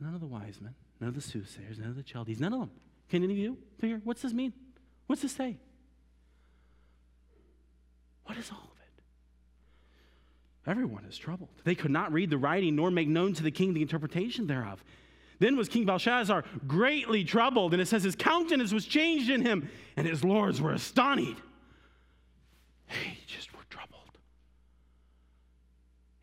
[0.00, 2.60] None of the wise men, none of the soothsayers, none of the Chaldees, none of
[2.60, 2.70] them.
[3.10, 4.52] Can any of you figure what's this mean?
[5.08, 5.56] What's this say?
[8.24, 9.02] What is all of it?
[10.70, 11.50] Everyone is troubled.
[11.64, 14.84] They could not read the writing nor make known to the king the interpretation thereof.
[15.40, 19.68] Then was King Belshazzar greatly troubled, and it says his countenance was changed in him,
[19.96, 21.34] and his lords were astonished.
[22.88, 24.18] They just were troubled.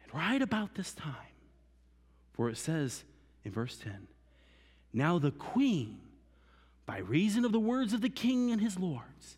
[0.03, 1.13] And right about this time,
[2.31, 3.03] for it says
[3.43, 4.07] in verse 10
[4.93, 5.99] Now the queen,
[6.85, 9.37] by reason of the words of the king and his lords,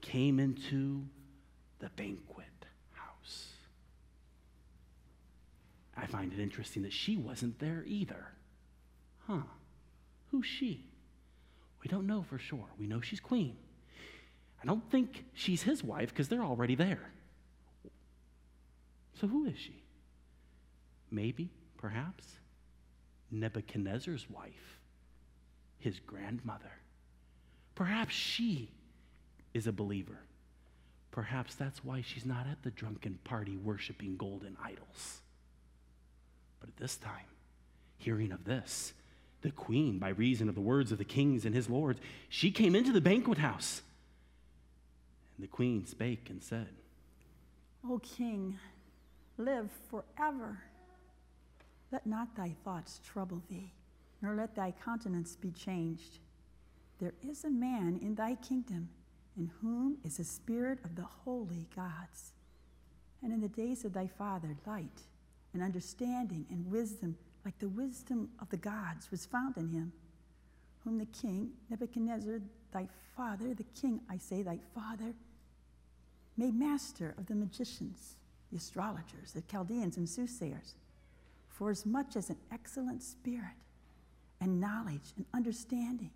[0.00, 1.04] came into
[1.80, 2.46] the banquet
[2.92, 3.48] house.
[5.96, 8.28] I find it interesting that she wasn't there either.
[9.26, 9.42] Huh.
[10.30, 10.84] Who's she?
[11.82, 12.66] We don't know for sure.
[12.78, 13.56] We know she's queen.
[14.62, 17.10] I don't think she's his wife because they're already there.
[19.20, 19.82] So who is she?
[21.10, 22.24] Maybe, perhaps,
[23.30, 24.78] Nebuchadnezzar's wife,
[25.78, 26.72] his grandmother.
[27.74, 28.70] Perhaps she
[29.54, 30.18] is a believer.
[31.10, 35.20] Perhaps that's why she's not at the drunken party worshiping golden idols.
[36.60, 37.26] But at this time,
[37.98, 38.92] hearing of this,
[39.42, 42.74] the queen, by reason of the words of the kings and his lords, she came
[42.74, 43.82] into the banquet house.
[45.36, 46.68] And the queen spake and said,
[47.88, 48.58] O king,
[49.36, 50.58] live forever.
[51.90, 53.72] Let not thy thoughts trouble thee,
[54.20, 56.18] nor let thy countenance be changed.
[56.98, 58.88] There is a man in thy kingdom
[59.36, 62.32] in whom is the spirit of the holy gods.
[63.22, 65.02] And in the days of thy father, light
[65.54, 69.92] and understanding and wisdom like the wisdom of the gods was found in him,
[70.84, 72.40] whom the king Nebuchadnezzar,
[72.72, 75.14] thy father, the king, I say, thy father,
[76.36, 78.16] made master of the magicians,
[78.50, 80.74] the astrologers, the Chaldeans, and soothsayers,
[81.58, 83.56] for as much as an excellent spirit
[84.40, 86.12] and knowledge and understanding,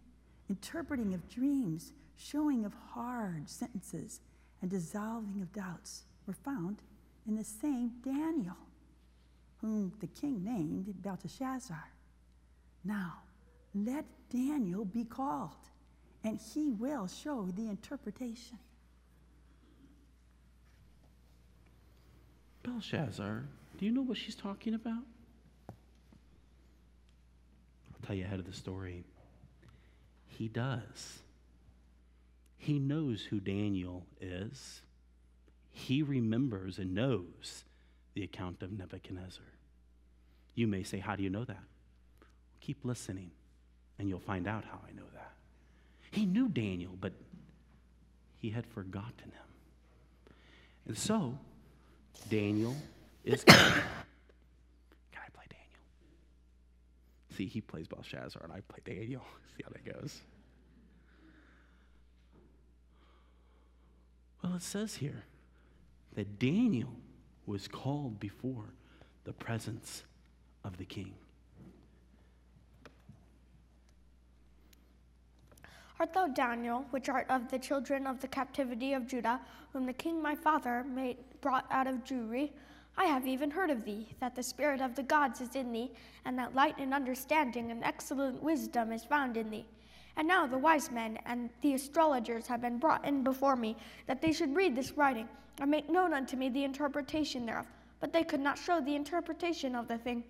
[0.48, 4.20] interpreting of dreams, showing of hard sentences,
[4.60, 6.76] and dissolving of doubts were found
[7.26, 8.56] in the same Daniel
[9.60, 11.88] whom the king named Belteshazzar.
[12.84, 13.14] Now,
[13.74, 15.50] let Daniel be called,
[16.22, 18.58] and he will show the interpretation.
[22.62, 23.42] Belshazzar,
[23.78, 25.02] do you know what she's talking about?
[28.02, 29.04] I'll tell you ahead of the story.
[30.26, 31.20] He does.
[32.56, 34.80] He knows who Daniel is.
[35.70, 37.64] He remembers and knows
[38.14, 39.44] the account of Nebuchadnezzar.
[40.54, 41.62] You may say, How do you know that?
[42.60, 43.30] Keep listening,
[43.98, 45.32] and you'll find out how I know that.
[46.10, 47.12] He knew Daniel, but
[48.38, 50.34] he had forgotten him.
[50.86, 51.38] And so,
[52.28, 52.76] Daniel
[53.24, 53.44] is.
[53.44, 55.80] Can I play Daniel?
[57.36, 59.24] See, he plays Belshazzar, and I play Daniel.
[59.56, 60.20] See how that goes.
[64.42, 65.24] Well, it says here
[66.14, 66.94] that Daniel
[67.46, 68.74] was called before
[69.24, 70.02] the presence
[70.64, 71.14] of the king.
[75.98, 79.40] Art thou Daniel, which art of the children of the captivity of Judah,
[79.72, 82.50] whom the king my father made, brought out of Jewry?
[82.96, 85.90] I have even heard of thee, that the spirit of the gods is in thee,
[86.24, 89.64] and that light and understanding and excellent wisdom is found in thee.
[90.16, 93.76] And now the wise men and the astrologers have been brought in before me,
[94.06, 95.28] that they should read this writing,
[95.58, 97.66] and make known unto me the interpretation thereof.
[98.00, 100.22] But they could not show the interpretation of the thing.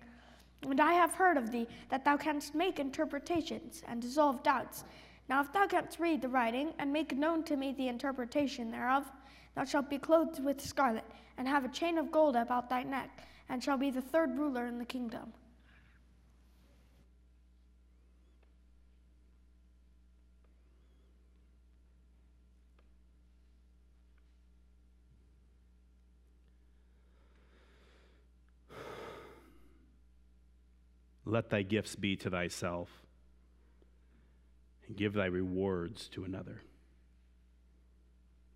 [0.61, 4.85] And I have heard of thee, that thou canst make interpretations, and dissolve doubts.
[5.29, 9.09] Now if thou canst read the writing, and make known to me the interpretation thereof,
[9.55, 11.05] thou shalt be clothed with scarlet,
[11.37, 14.67] and have a chain of gold about thy neck, and shall be the third ruler
[14.67, 15.33] in the kingdom.
[31.25, 33.02] Let thy gifts be to thyself,
[34.87, 36.61] and give thy rewards to another.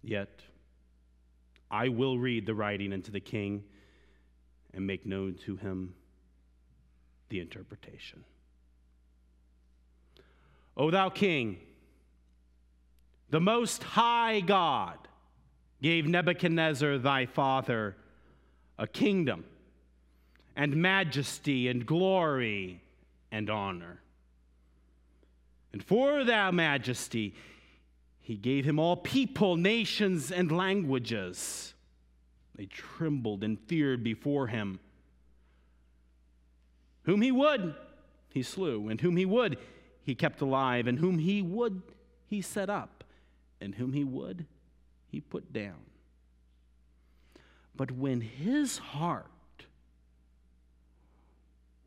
[0.01, 0.41] Yet
[1.69, 3.63] I will read the writing unto the king
[4.73, 5.95] and make known to him
[7.29, 8.23] the interpretation.
[10.77, 11.57] O thou king,
[13.29, 14.97] the most high God
[15.81, 17.97] gave Nebuchadnezzar thy father
[18.77, 19.43] a kingdom
[20.55, 22.81] and majesty and glory
[23.31, 24.01] and honor.
[25.77, 27.35] And for that majesty,
[28.19, 31.75] he gave him all people, nations, and languages.
[32.55, 34.79] They trembled and feared before him.
[37.03, 37.75] Whom he would,
[38.33, 39.59] he slew, and whom he would,
[40.01, 41.83] he kept alive, and whom he would,
[42.25, 43.03] he set up,
[43.61, 44.47] and whom he would,
[45.11, 45.85] he put down.
[47.75, 49.67] But when his heart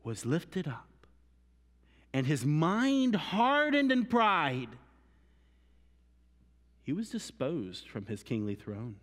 [0.01, 0.87] was lifted up,
[2.13, 4.69] and his mind hardened in pride,
[6.83, 8.95] he was disposed from his kingly throne,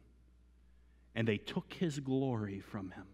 [1.14, 3.06] and they took his glory from him.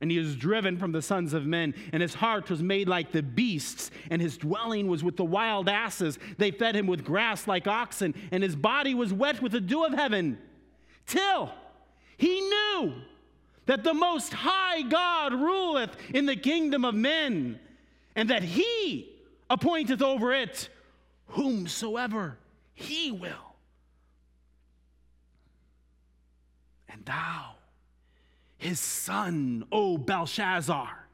[0.00, 3.12] And he was driven from the sons of men, and his heart was made like
[3.12, 6.18] the beasts, and his dwelling was with the wild asses.
[6.38, 9.84] They fed him with grass like oxen, and his body was wet with the dew
[9.84, 10.38] of heaven,
[11.06, 11.52] till
[12.16, 12.94] he knew
[13.66, 17.60] that the Most High God ruleth in the kingdom of men,
[18.14, 19.12] and that He
[19.48, 20.68] appointeth over it
[21.28, 22.38] whomsoever
[22.74, 23.56] He will.
[26.88, 27.54] And thou,
[28.58, 31.06] His son, O Belshazzar,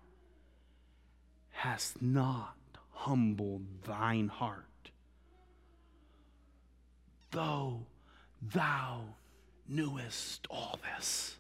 [1.51, 2.57] hast not
[2.91, 4.65] humbled thine heart,
[7.31, 7.87] though
[8.43, 9.03] thou
[9.69, 11.38] knewest all this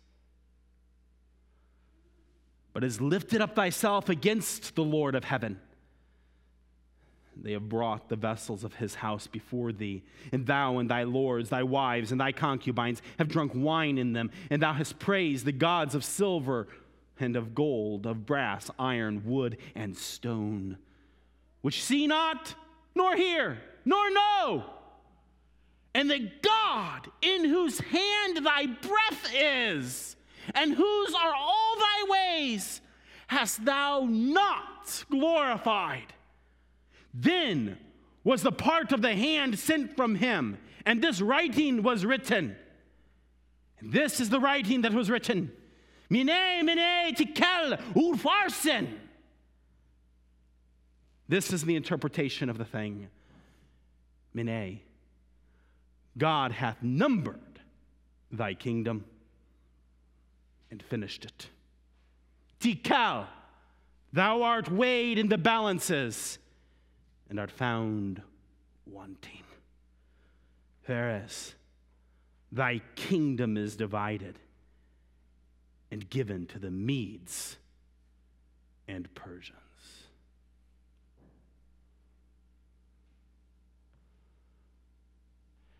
[2.78, 5.58] but has lifted up thyself against the Lord of heaven.
[7.36, 11.50] They have brought the vessels of his house before thee, and thou and thy lords,
[11.50, 15.50] thy wives, and thy concubines have drunk wine in them, and thou hast praised the
[15.50, 16.68] gods of silver
[17.18, 20.78] and of gold, of brass, iron, wood, and stone,
[21.62, 22.54] which see not,
[22.94, 24.64] nor hear, nor know.
[25.96, 30.14] And the God in whose hand thy breath is,
[30.54, 32.80] and whose are all thy ways,
[33.26, 36.12] hast thou not glorified?
[37.12, 37.78] Then
[38.24, 42.56] was the part of the hand sent from him, and this writing was written.
[43.80, 45.52] And this is the writing that was written.
[46.10, 48.88] Mene, mene, tekel, upharsin.
[51.28, 53.08] This is the interpretation of the thing.
[54.32, 54.80] Mene,
[56.16, 57.60] God hath numbered
[58.30, 59.04] thy kingdom
[60.70, 61.48] and finished it.
[62.60, 63.26] Tekel,
[64.12, 66.38] thou art weighed in the balances
[67.30, 68.22] and art found
[68.86, 69.42] wanting.
[70.86, 71.54] Whereas
[72.50, 74.38] thy kingdom is divided
[75.90, 77.56] and given to the Medes
[78.86, 79.58] and Persians.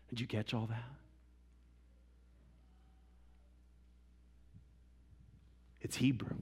[0.09, 0.83] Did you catch all that?
[5.81, 6.37] It's Hebrew.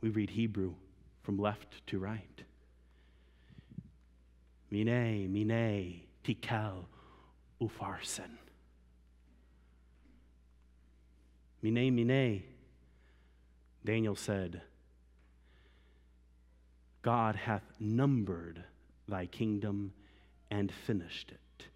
[0.00, 0.74] We read Hebrew
[1.22, 2.42] from left to right.
[4.70, 6.84] Mine, mine, tikel,
[7.60, 8.38] ufarsen.
[11.62, 12.42] Mene, Mene.
[13.84, 14.62] Daniel said,
[17.02, 18.62] God hath numbered
[19.08, 19.92] thy kingdom
[20.50, 21.66] and finished it.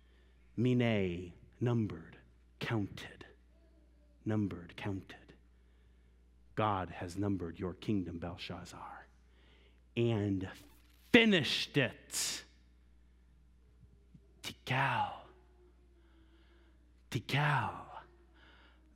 [0.56, 2.16] Mene, numbered,
[2.60, 3.24] counted,
[4.24, 5.23] numbered, counted.
[6.54, 9.06] God has numbered your kingdom, Belshazzar,
[9.96, 10.48] and
[11.12, 12.42] finished it.
[14.42, 15.12] Tekel.
[17.10, 17.70] Tekel.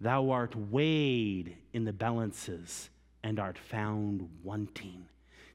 [0.01, 2.91] Thou art weighed in the balances
[3.25, 5.07] and art found wanting.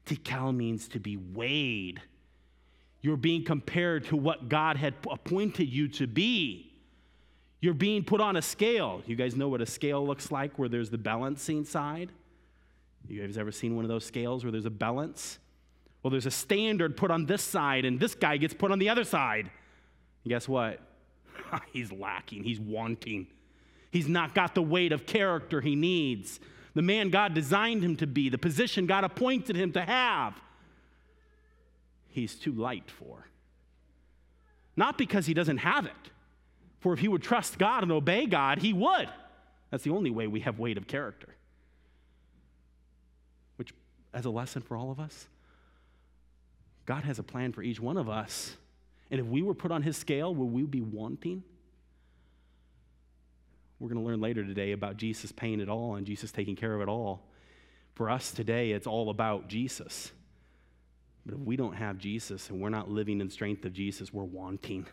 [0.04, 2.02] Tekel means to be weighed.
[3.00, 6.73] You're being compared to what God had appointed you to be.
[7.64, 9.02] You're being put on a scale.
[9.06, 12.12] You guys know what a scale looks like where there's the balancing side?
[13.08, 15.38] You guys ever seen one of those scales where there's a balance?
[16.02, 18.90] Well, there's a standard put on this side, and this guy gets put on the
[18.90, 19.50] other side.
[20.24, 20.78] And guess what?
[21.72, 23.28] He's lacking, he's wanting.
[23.90, 26.40] He's not got the weight of character he needs,
[26.74, 30.38] the man God designed him to be, the position God appointed him to have.
[32.10, 33.26] He's too light for.
[34.76, 36.10] Not because he doesn't have it,
[36.84, 39.08] for if he would trust God and obey God, he would.
[39.70, 41.34] That's the only way we have weight of character.
[43.56, 43.72] Which,
[44.12, 45.26] as a lesson for all of us,
[46.84, 48.54] God has a plan for each one of us.
[49.10, 51.42] And if we were put on his scale, would we be wanting?
[53.80, 56.74] We're going to learn later today about Jesus paying it all and Jesus taking care
[56.74, 57.22] of it all.
[57.94, 60.12] For us today, it's all about Jesus.
[61.24, 64.24] But if we don't have Jesus and we're not living in strength of Jesus, we're
[64.24, 64.86] wanting.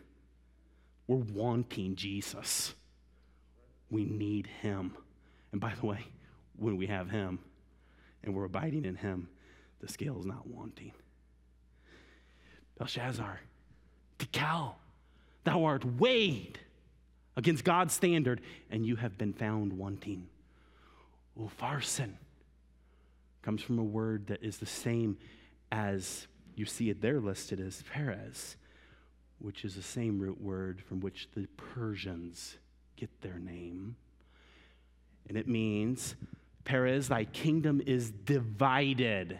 [1.07, 2.73] We're wanting Jesus.
[3.89, 4.95] We need him.
[5.51, 6.05] And by the way,
[6.57, 7.39] when we have him
[8.23, 9.27] and we're abiding in him,
[9.79, 10.93] the scale is not wanting.
[12.77, 13.39] Belshazzar,
[14.19, 14.75] Tekel,
[15.43, 16.59] thou art weighed
[17.35, 20.27] against God's standard, and you have been found wanting.
[21.39, 22.13] Upharsin
[23.41, 25.17] comes from a word that is the same
[25.71, 28.55] as you see it there listed as Peres,
[29.41, 32.57] which is the same root word from which the Persians
[32.95, 33.95] get their name.
[35.27, 36.15] And it means,
[36.63, 39.39] Peres, thy kingdom is divided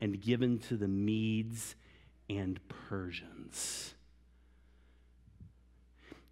[0.00, 1.74] and given to the Medes
[2.28, 3.94] and Persians.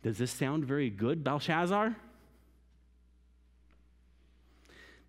[0.02, 1.96] Does this sound very good, Belshazzar?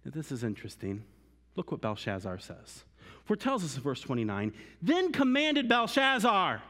[0.03, 1.03] Now, this is interesting.
[1.55, 2.83] Look what Belshazzar says.
[3.25, 6.61] For it tells us in verse 29 Then commanded Belshazzar,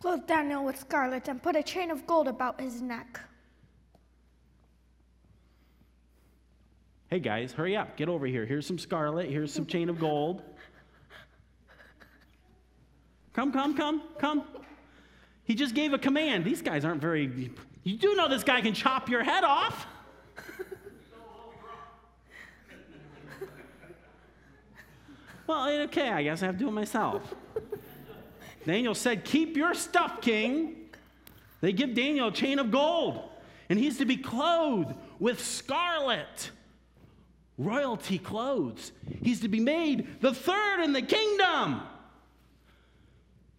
[0.00, 3.20] Clothe Daniel with scarlet and put a chain of gold about his neck.
[7.08, 8.46] Hey guys, hurry up, get over here.
[8.46, 10.42] Here's some scarlet, here's some chain of gold.
[13.32, 14.44] Come, come, come, come.
[15.44, 16.44] He just gave a command.
[16.44, 17.50] These guys aren't very.
[17.84, 19.86] You do know this guy can chop your head off.
[25.46, 27.34] well, okay, I guess I have to do it myself.
[28.64, 30.76] Daniel said, Keep your stuff, king.
[31.60, 33.22] They give Daniel a chain of gold,
[33.68, 36.50] and he's to be clothed with scarlet,
[37.58, 38.92] royalty clothes.
[39.22, 41.82] He's to be made the third in the kingdom.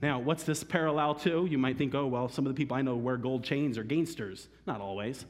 [0.01, 1.45] Now, what's this parallel to?
[1.45, 3.83] You might think, oh, well, some of the people I know wear gold chains are
[3.83, 4.47] gangsters.
[4.65, 5.25] Not always.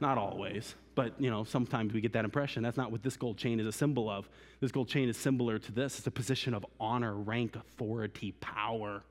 [0.00, 0.74] Not always.
[1.00, 2.62] But, you know, sometimes we get that impression.
[2.62, 4.28] That's not what this gold chain is a symbol of.
[4.60, 5.96] This gold chain is similar to this.
[5.96, 9.02] It's a position of honor, rank, authority, power.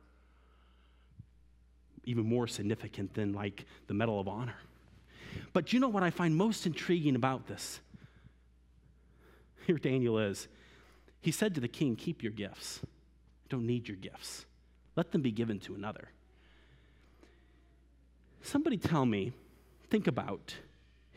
[2.04, 4.54] Even more significant than, like, the Medal of Honor.
[5.52, 7.80] But you know what I find most intriguing about this?
[9.66, 10.48] Here Daniel is.
[11.22, 14.46] He said to the king, Keep your gifts I don't need your gifts.
[14.96, 16.10] Let them be given to another.
[18.44, 19.32] Somebody tell me,
[19.90, 20.54] think about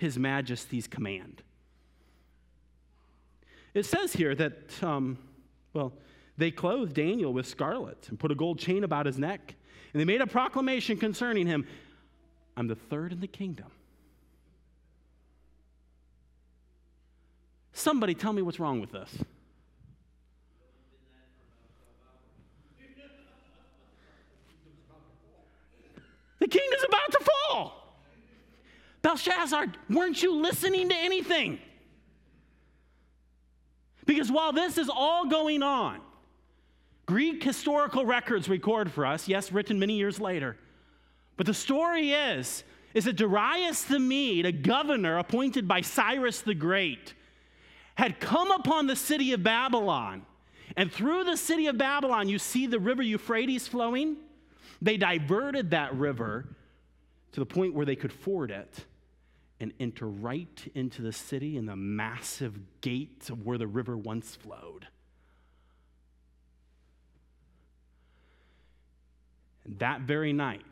[0.02, 1.44] His Majesty's command.
[3.72, 5.16] It says here that, um,
[5.72, 5.92] well,
[6.36, 9.54] they clothed Daniel with scarlet and put a gold chain about his neck,
[9.92, 11.64] and they made a proclamation concerning him
[12.56, 13.68] I'm the third in the kingdom.
[17.72, 19.16] Somebody tell me what's wrong with this.
[26.40, 27.81] The kingdom's about to fall.
[29.02, 31.58] Belshazzar, weren't you listening to anything?
[34.06, 36.00] Because while this is all going on,
[37.06, 40.56] Greek historical records record for us, yes, written many years later,
[41.36, 46.54] but the story is, is that Darius the Mede, a governor appointed by Cyrus the
[46.54, 47.14] Great,
[47.96, 50.24] had come upon the city of Babylon.
[50.76, 54.16] And through the city of Babylon, you see the river Euphrates flowing.
[54.80, 56.46] They diverted that river
[57.32, 58.84] to the point where they could ford it.
[59.62, 64.34] And enter right into the city in the massive gates of where the river once
[64.34, 64.88] flowed.
[69.64, 70.64] And that very night,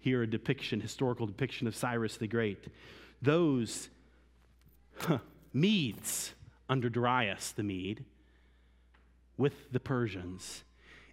[0.00, 2.68] here a depiction, historical depiction of Cyrus the Great,
[3.20, 3.90] those
[4.96, 5.18] huh,
[5.52, 6.32] Medes
[6.70, 8.06] under Darius the Mede
[9.36, 10.64] with the Persians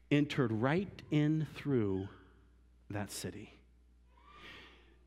[0.10, 2.08] entered right in through
[2.90, 3.55] that city.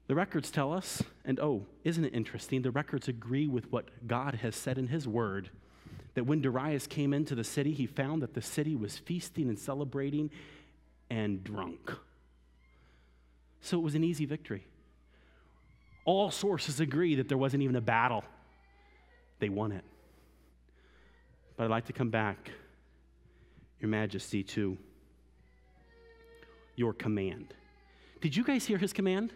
[0.09, 2.63] The records tell us, and oh, isn't it interesting?
[2.63, 5.51] The records agree with what God has said in His Word
[6.15, 9.59] that when Darius came into the city, he found that the city was feasting and
[9.59, 10.31] celebrating
[11.11, 11.93] and drunk.
[13.61, 14.67] So it was an easy victory.
[16.05, 18.25] All sources agree that there wasn't even a battle,
[19.39, 19.85] they won it.
[21.57, 22.51] But I'd like to come back,
[23.79, 24.79] Your Majesty, to
[26.77, 27.53] your command.
[28.21, 29.33] Did you guys hear his command?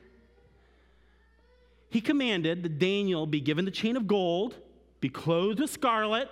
[1.93, 4.57] He commanded that Daniel be given the chain of gold,
[5.01, 6.31] be clothed with scarlet,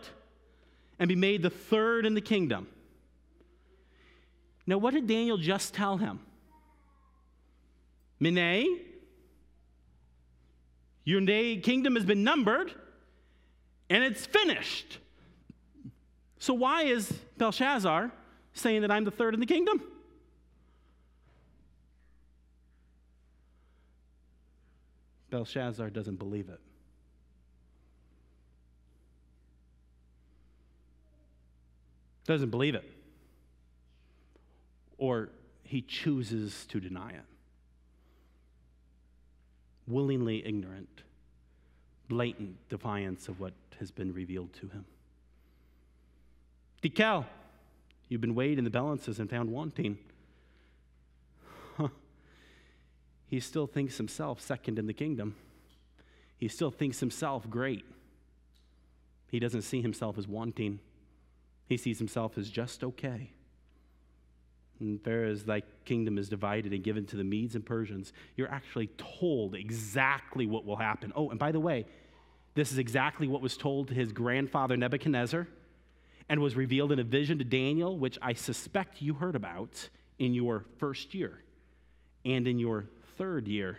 [0.99, 2.67] and be made the third in the kingdom.
[4.67, 6.21] Now, what did Daniel just tell him?
[8.19, 8.81] Mene,
[11.05, 12.73] your kingdom has been numbered
[13.91, 14.99] and it's finished.
[16.39, 18.11] So, why is Belshazzar
[18.55, 19.83] saying that I'm the third in the kingdom?
[25.31, 26.61] Belshazzar doesn't believe it.
[32.27, 32.89] Doesn't believe it.
[34.99, 35.31] Or
[35.65, 37.25] he chooses to deny it.
[39.87, 41.03] Willingly ignorant,
[42.09, 44.85] blatant defiance of what has been revealed to him.
[46.83, 47.25] Tekel,
[48.09, 49.99] you've been weighed in the balances and found wanting.
[53.31, 55.37] He still thinks himself second in the kingdom.
[56.37, 57.85] He still thinks himself great.
[59.31, 60.81] He doesn't see himself as wanting,
[61.67, 63.31] he sees himself as just okay.
[64.81, 68.51] And there is thy kingdom is divided and given to the Medes and Persians, you're
[68.51, 71.13] actually told exactly what will happen.
[71.15, 71.87] Oh, and by the way,
[72.55, 75.47] this is exactly what was told to his grandfather Nebuchadnezzar
[76.29, 80.35] and was revealed in a vision to Daniel, which I suspect you heard about in
[80.35, 81.43] your first year
[82.25, 82.87] and in your
[83.21, 83.79] third year.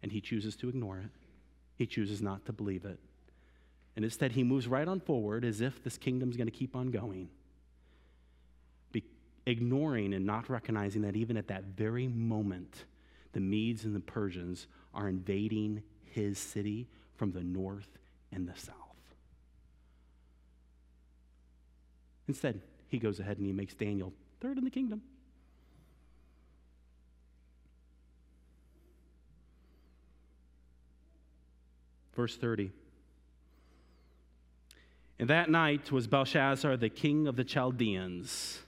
[0.00, 1.10] And he chooses to ignore it,
[1.74, 3.00] he chooses not to believe it.
[3.96, 6.92] And instead, he moves right on forward as if this kingdom's going to keep on
[6.92, 7.30] going,
[8.92, 9.02] Be-
[9.44, 12.84] ignoring and not recognizing that even at that very moment,
[13.32, 17.88] the Medes and the Persians are invading his city from the north
[18.30, 18.74] and the south.
[22.28, 25.02] Instead, he goes ahead and he makes Daniel third in the kingdom.
[32.18, 32.72] Verse 30.
[35.20, 38.58] And that night was Belshazzar, the king of the Chaldeans,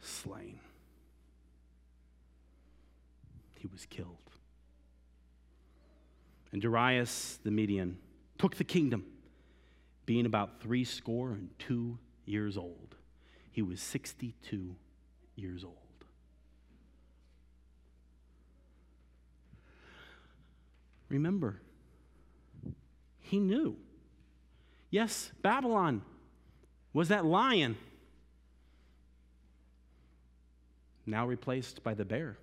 [0.00, 0.58] slain.
[3.54, 4.16] He was killed.
[6.50, 7.98] And Darius the Median
[8.36, 9.04] took the kingdom,
[10.06, 12.96] being about three score and two years old.
[13.52, 14.74] He was 62
[15.36, 15.85] years old.
[21.08, 21.60] Remember,
[23.20, 23.76] he knew.
[24.90, 26.02] Yes, Babylon
[26.92, 27.76] was that lion,
[31.04, 32.38] now replaced by the bear.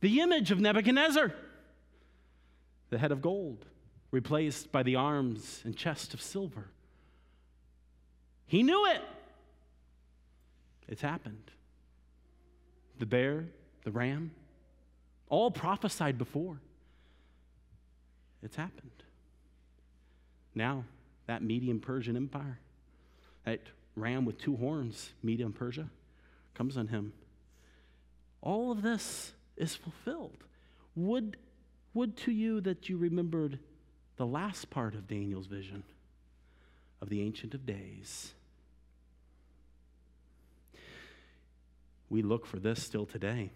[0.00, 1.32] The image of Nebuchadnezzar,
[2.90, 3.64] the head of gold,
[4.10, 6.68] replaced by the arms and chest of silver.
[8.46, 9.02] He knew it.
[10.88, 11.50] It's happened.
[12.98, 13.44] The bear,
[13.84, 14.32] the ram,
[15.32, 16.60] all prophesied before.
[18.42, 18.90] It's happened.
[20.54, 20.84] Now,
[21.26, 22.58] that Median Persian empire,
[23.46, 23.60] that
[23.96, 25.88] ram with two horns, medium Persia,
[26.52, 27.14] comes on him.
[28.42, 30.44] All of this is fulfilled.
[30.96, 31.38] Would,
[31.94, 33.58] would to you that you remembered
[34.16, 35.82] the last part of Daniel's vision
[37.00, 38.34] of the Ancient of Days.
[42.10, 43.52] We look for this still today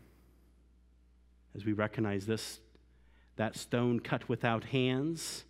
[1.56, 2.60] as we recognize this,
[3.36, 5.44] that stone cut without hands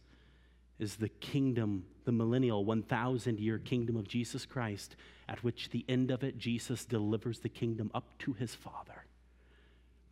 [0.79, 4.97] is the kingdom, the millennial 1,000 year kingdom of Jesus Christ,
[5.29, 9.05] at which the end of it, Jesus delivers the kingdom up to his Father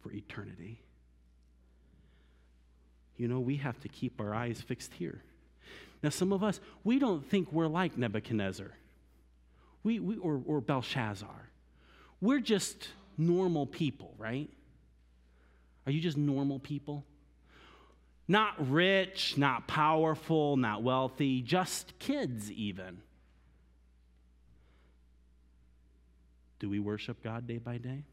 [0.02, 0.80] for eternity.
[3.16, 5.22] You know, we have to keep our eyes fixed here.
[6.02, 8.72] Now, some of us, we don't think we're like Nebuchadnezzar
[9.84, 11.50] we, we, or, or Belshazzar.
[12.20, 14.48] We're just normal people, right?
[15.86, 17.04] Are you just normal people?
[18.26, 22.98] Not rich, not powerful, not wealthy, just kids, even.
[26.58, 28.04] Do we worship God day by day?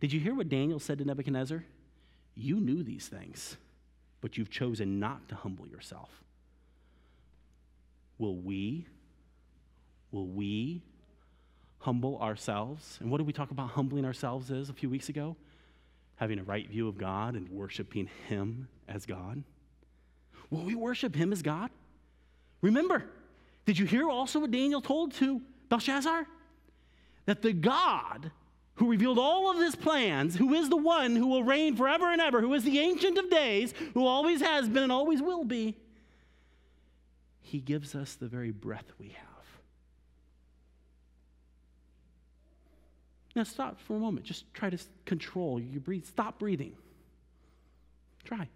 [0.00, 1.64] Did you hear what Daniel said to Nebuchadnezzar?
[2.34, 3.56] You knew these things,
[4.20, 6.10] but you've chosen not to humble yourself.
[8.18, 8.86] Will we,
[10.10, 10.82] will we
[11.78, 12.98] humble ourselves?
[13.00, 15.36] And what did we talk about humbling ourselves as a few weeks ago?
[16.20, 19.42] Having a right view of God and worshiping Him as God.
[20.50, 21.70] Will we worship Him as God?
[22.60, 23.04] Remember,
[23.64, 25.40] did you hear also what Daniel told to
[25.70, 26.26] Belshazzar?
[27.24, 28.30] That the God
[28.74, 32.20] who revealed all of his plans, who is the one who will reign forever and
[32.20, 35.76] ever, who is the Ancient of Days, who always has been and always will be,
[37.40, 39.29] he gives us the very breath we have.
[43.36, 44.26] Now, stop for a moment.
[44.26, 46.04] Just try to control your breathe.
[46.04, 46.72] Stop breathing.
[48.24, 48.48] Try.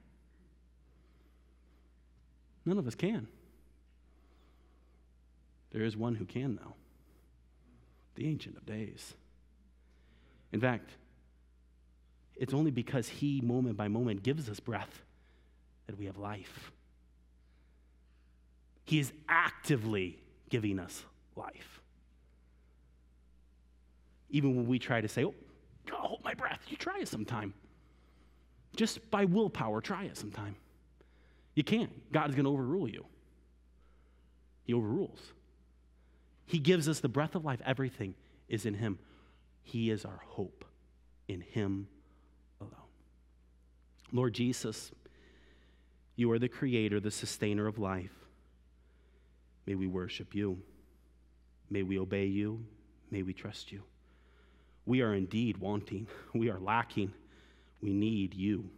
[2.67, 3.29] None of us can.
[5.71, 6.75] There is one who can, though
[8.15, 9.15] the Ancient of Days.
[10.53, 10.91] In fact,
[12.37, 15.03] it's only because He, moment by moment, gives us breath
[15.87, 16.73] that we have life.
[18.85, 20.19] He is actively
[20.51, 21.05] giving us
[21.37, 21.74] life.
[24.35, 25.33] Even when we try to say, oh,
[25.93, 27.55] hold my breath, you try it sometime.
[28.75, 30.57] Just by willpower, try it sometime.
[31.55, 32.11] You can't.
[32.11, 33.07] God is going to overrule you.
[34.65, 35.21] He overrules.
[36.47, 37.61] He gives us the breath of life.
[37.65, 38.17] Everything
[38.49, 38.99] is in Him.
[39.63, 40.65] He is our hope
[41.29, 41.87] in Him
[42.61, 42.73] alone.
[44.11, 44.91] Lord Jesus,
[46.17, 48.11] you are the creator, the sustainer of life.
[49.65, 50.59] May we worship you.
[51.71, 52.67] May we obey you.
[53.13, 53.85] May we trust you.
[54.87, 57.13] We are indeed wanting, we are lacking.
[57.81, 58.71] We need you.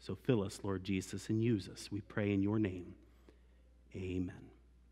[0.00, 1.90] So fill us, Lord Jesus, and use us.
[1.92, 2.94] We pray in your name.
[3.94, 4.45] Amen.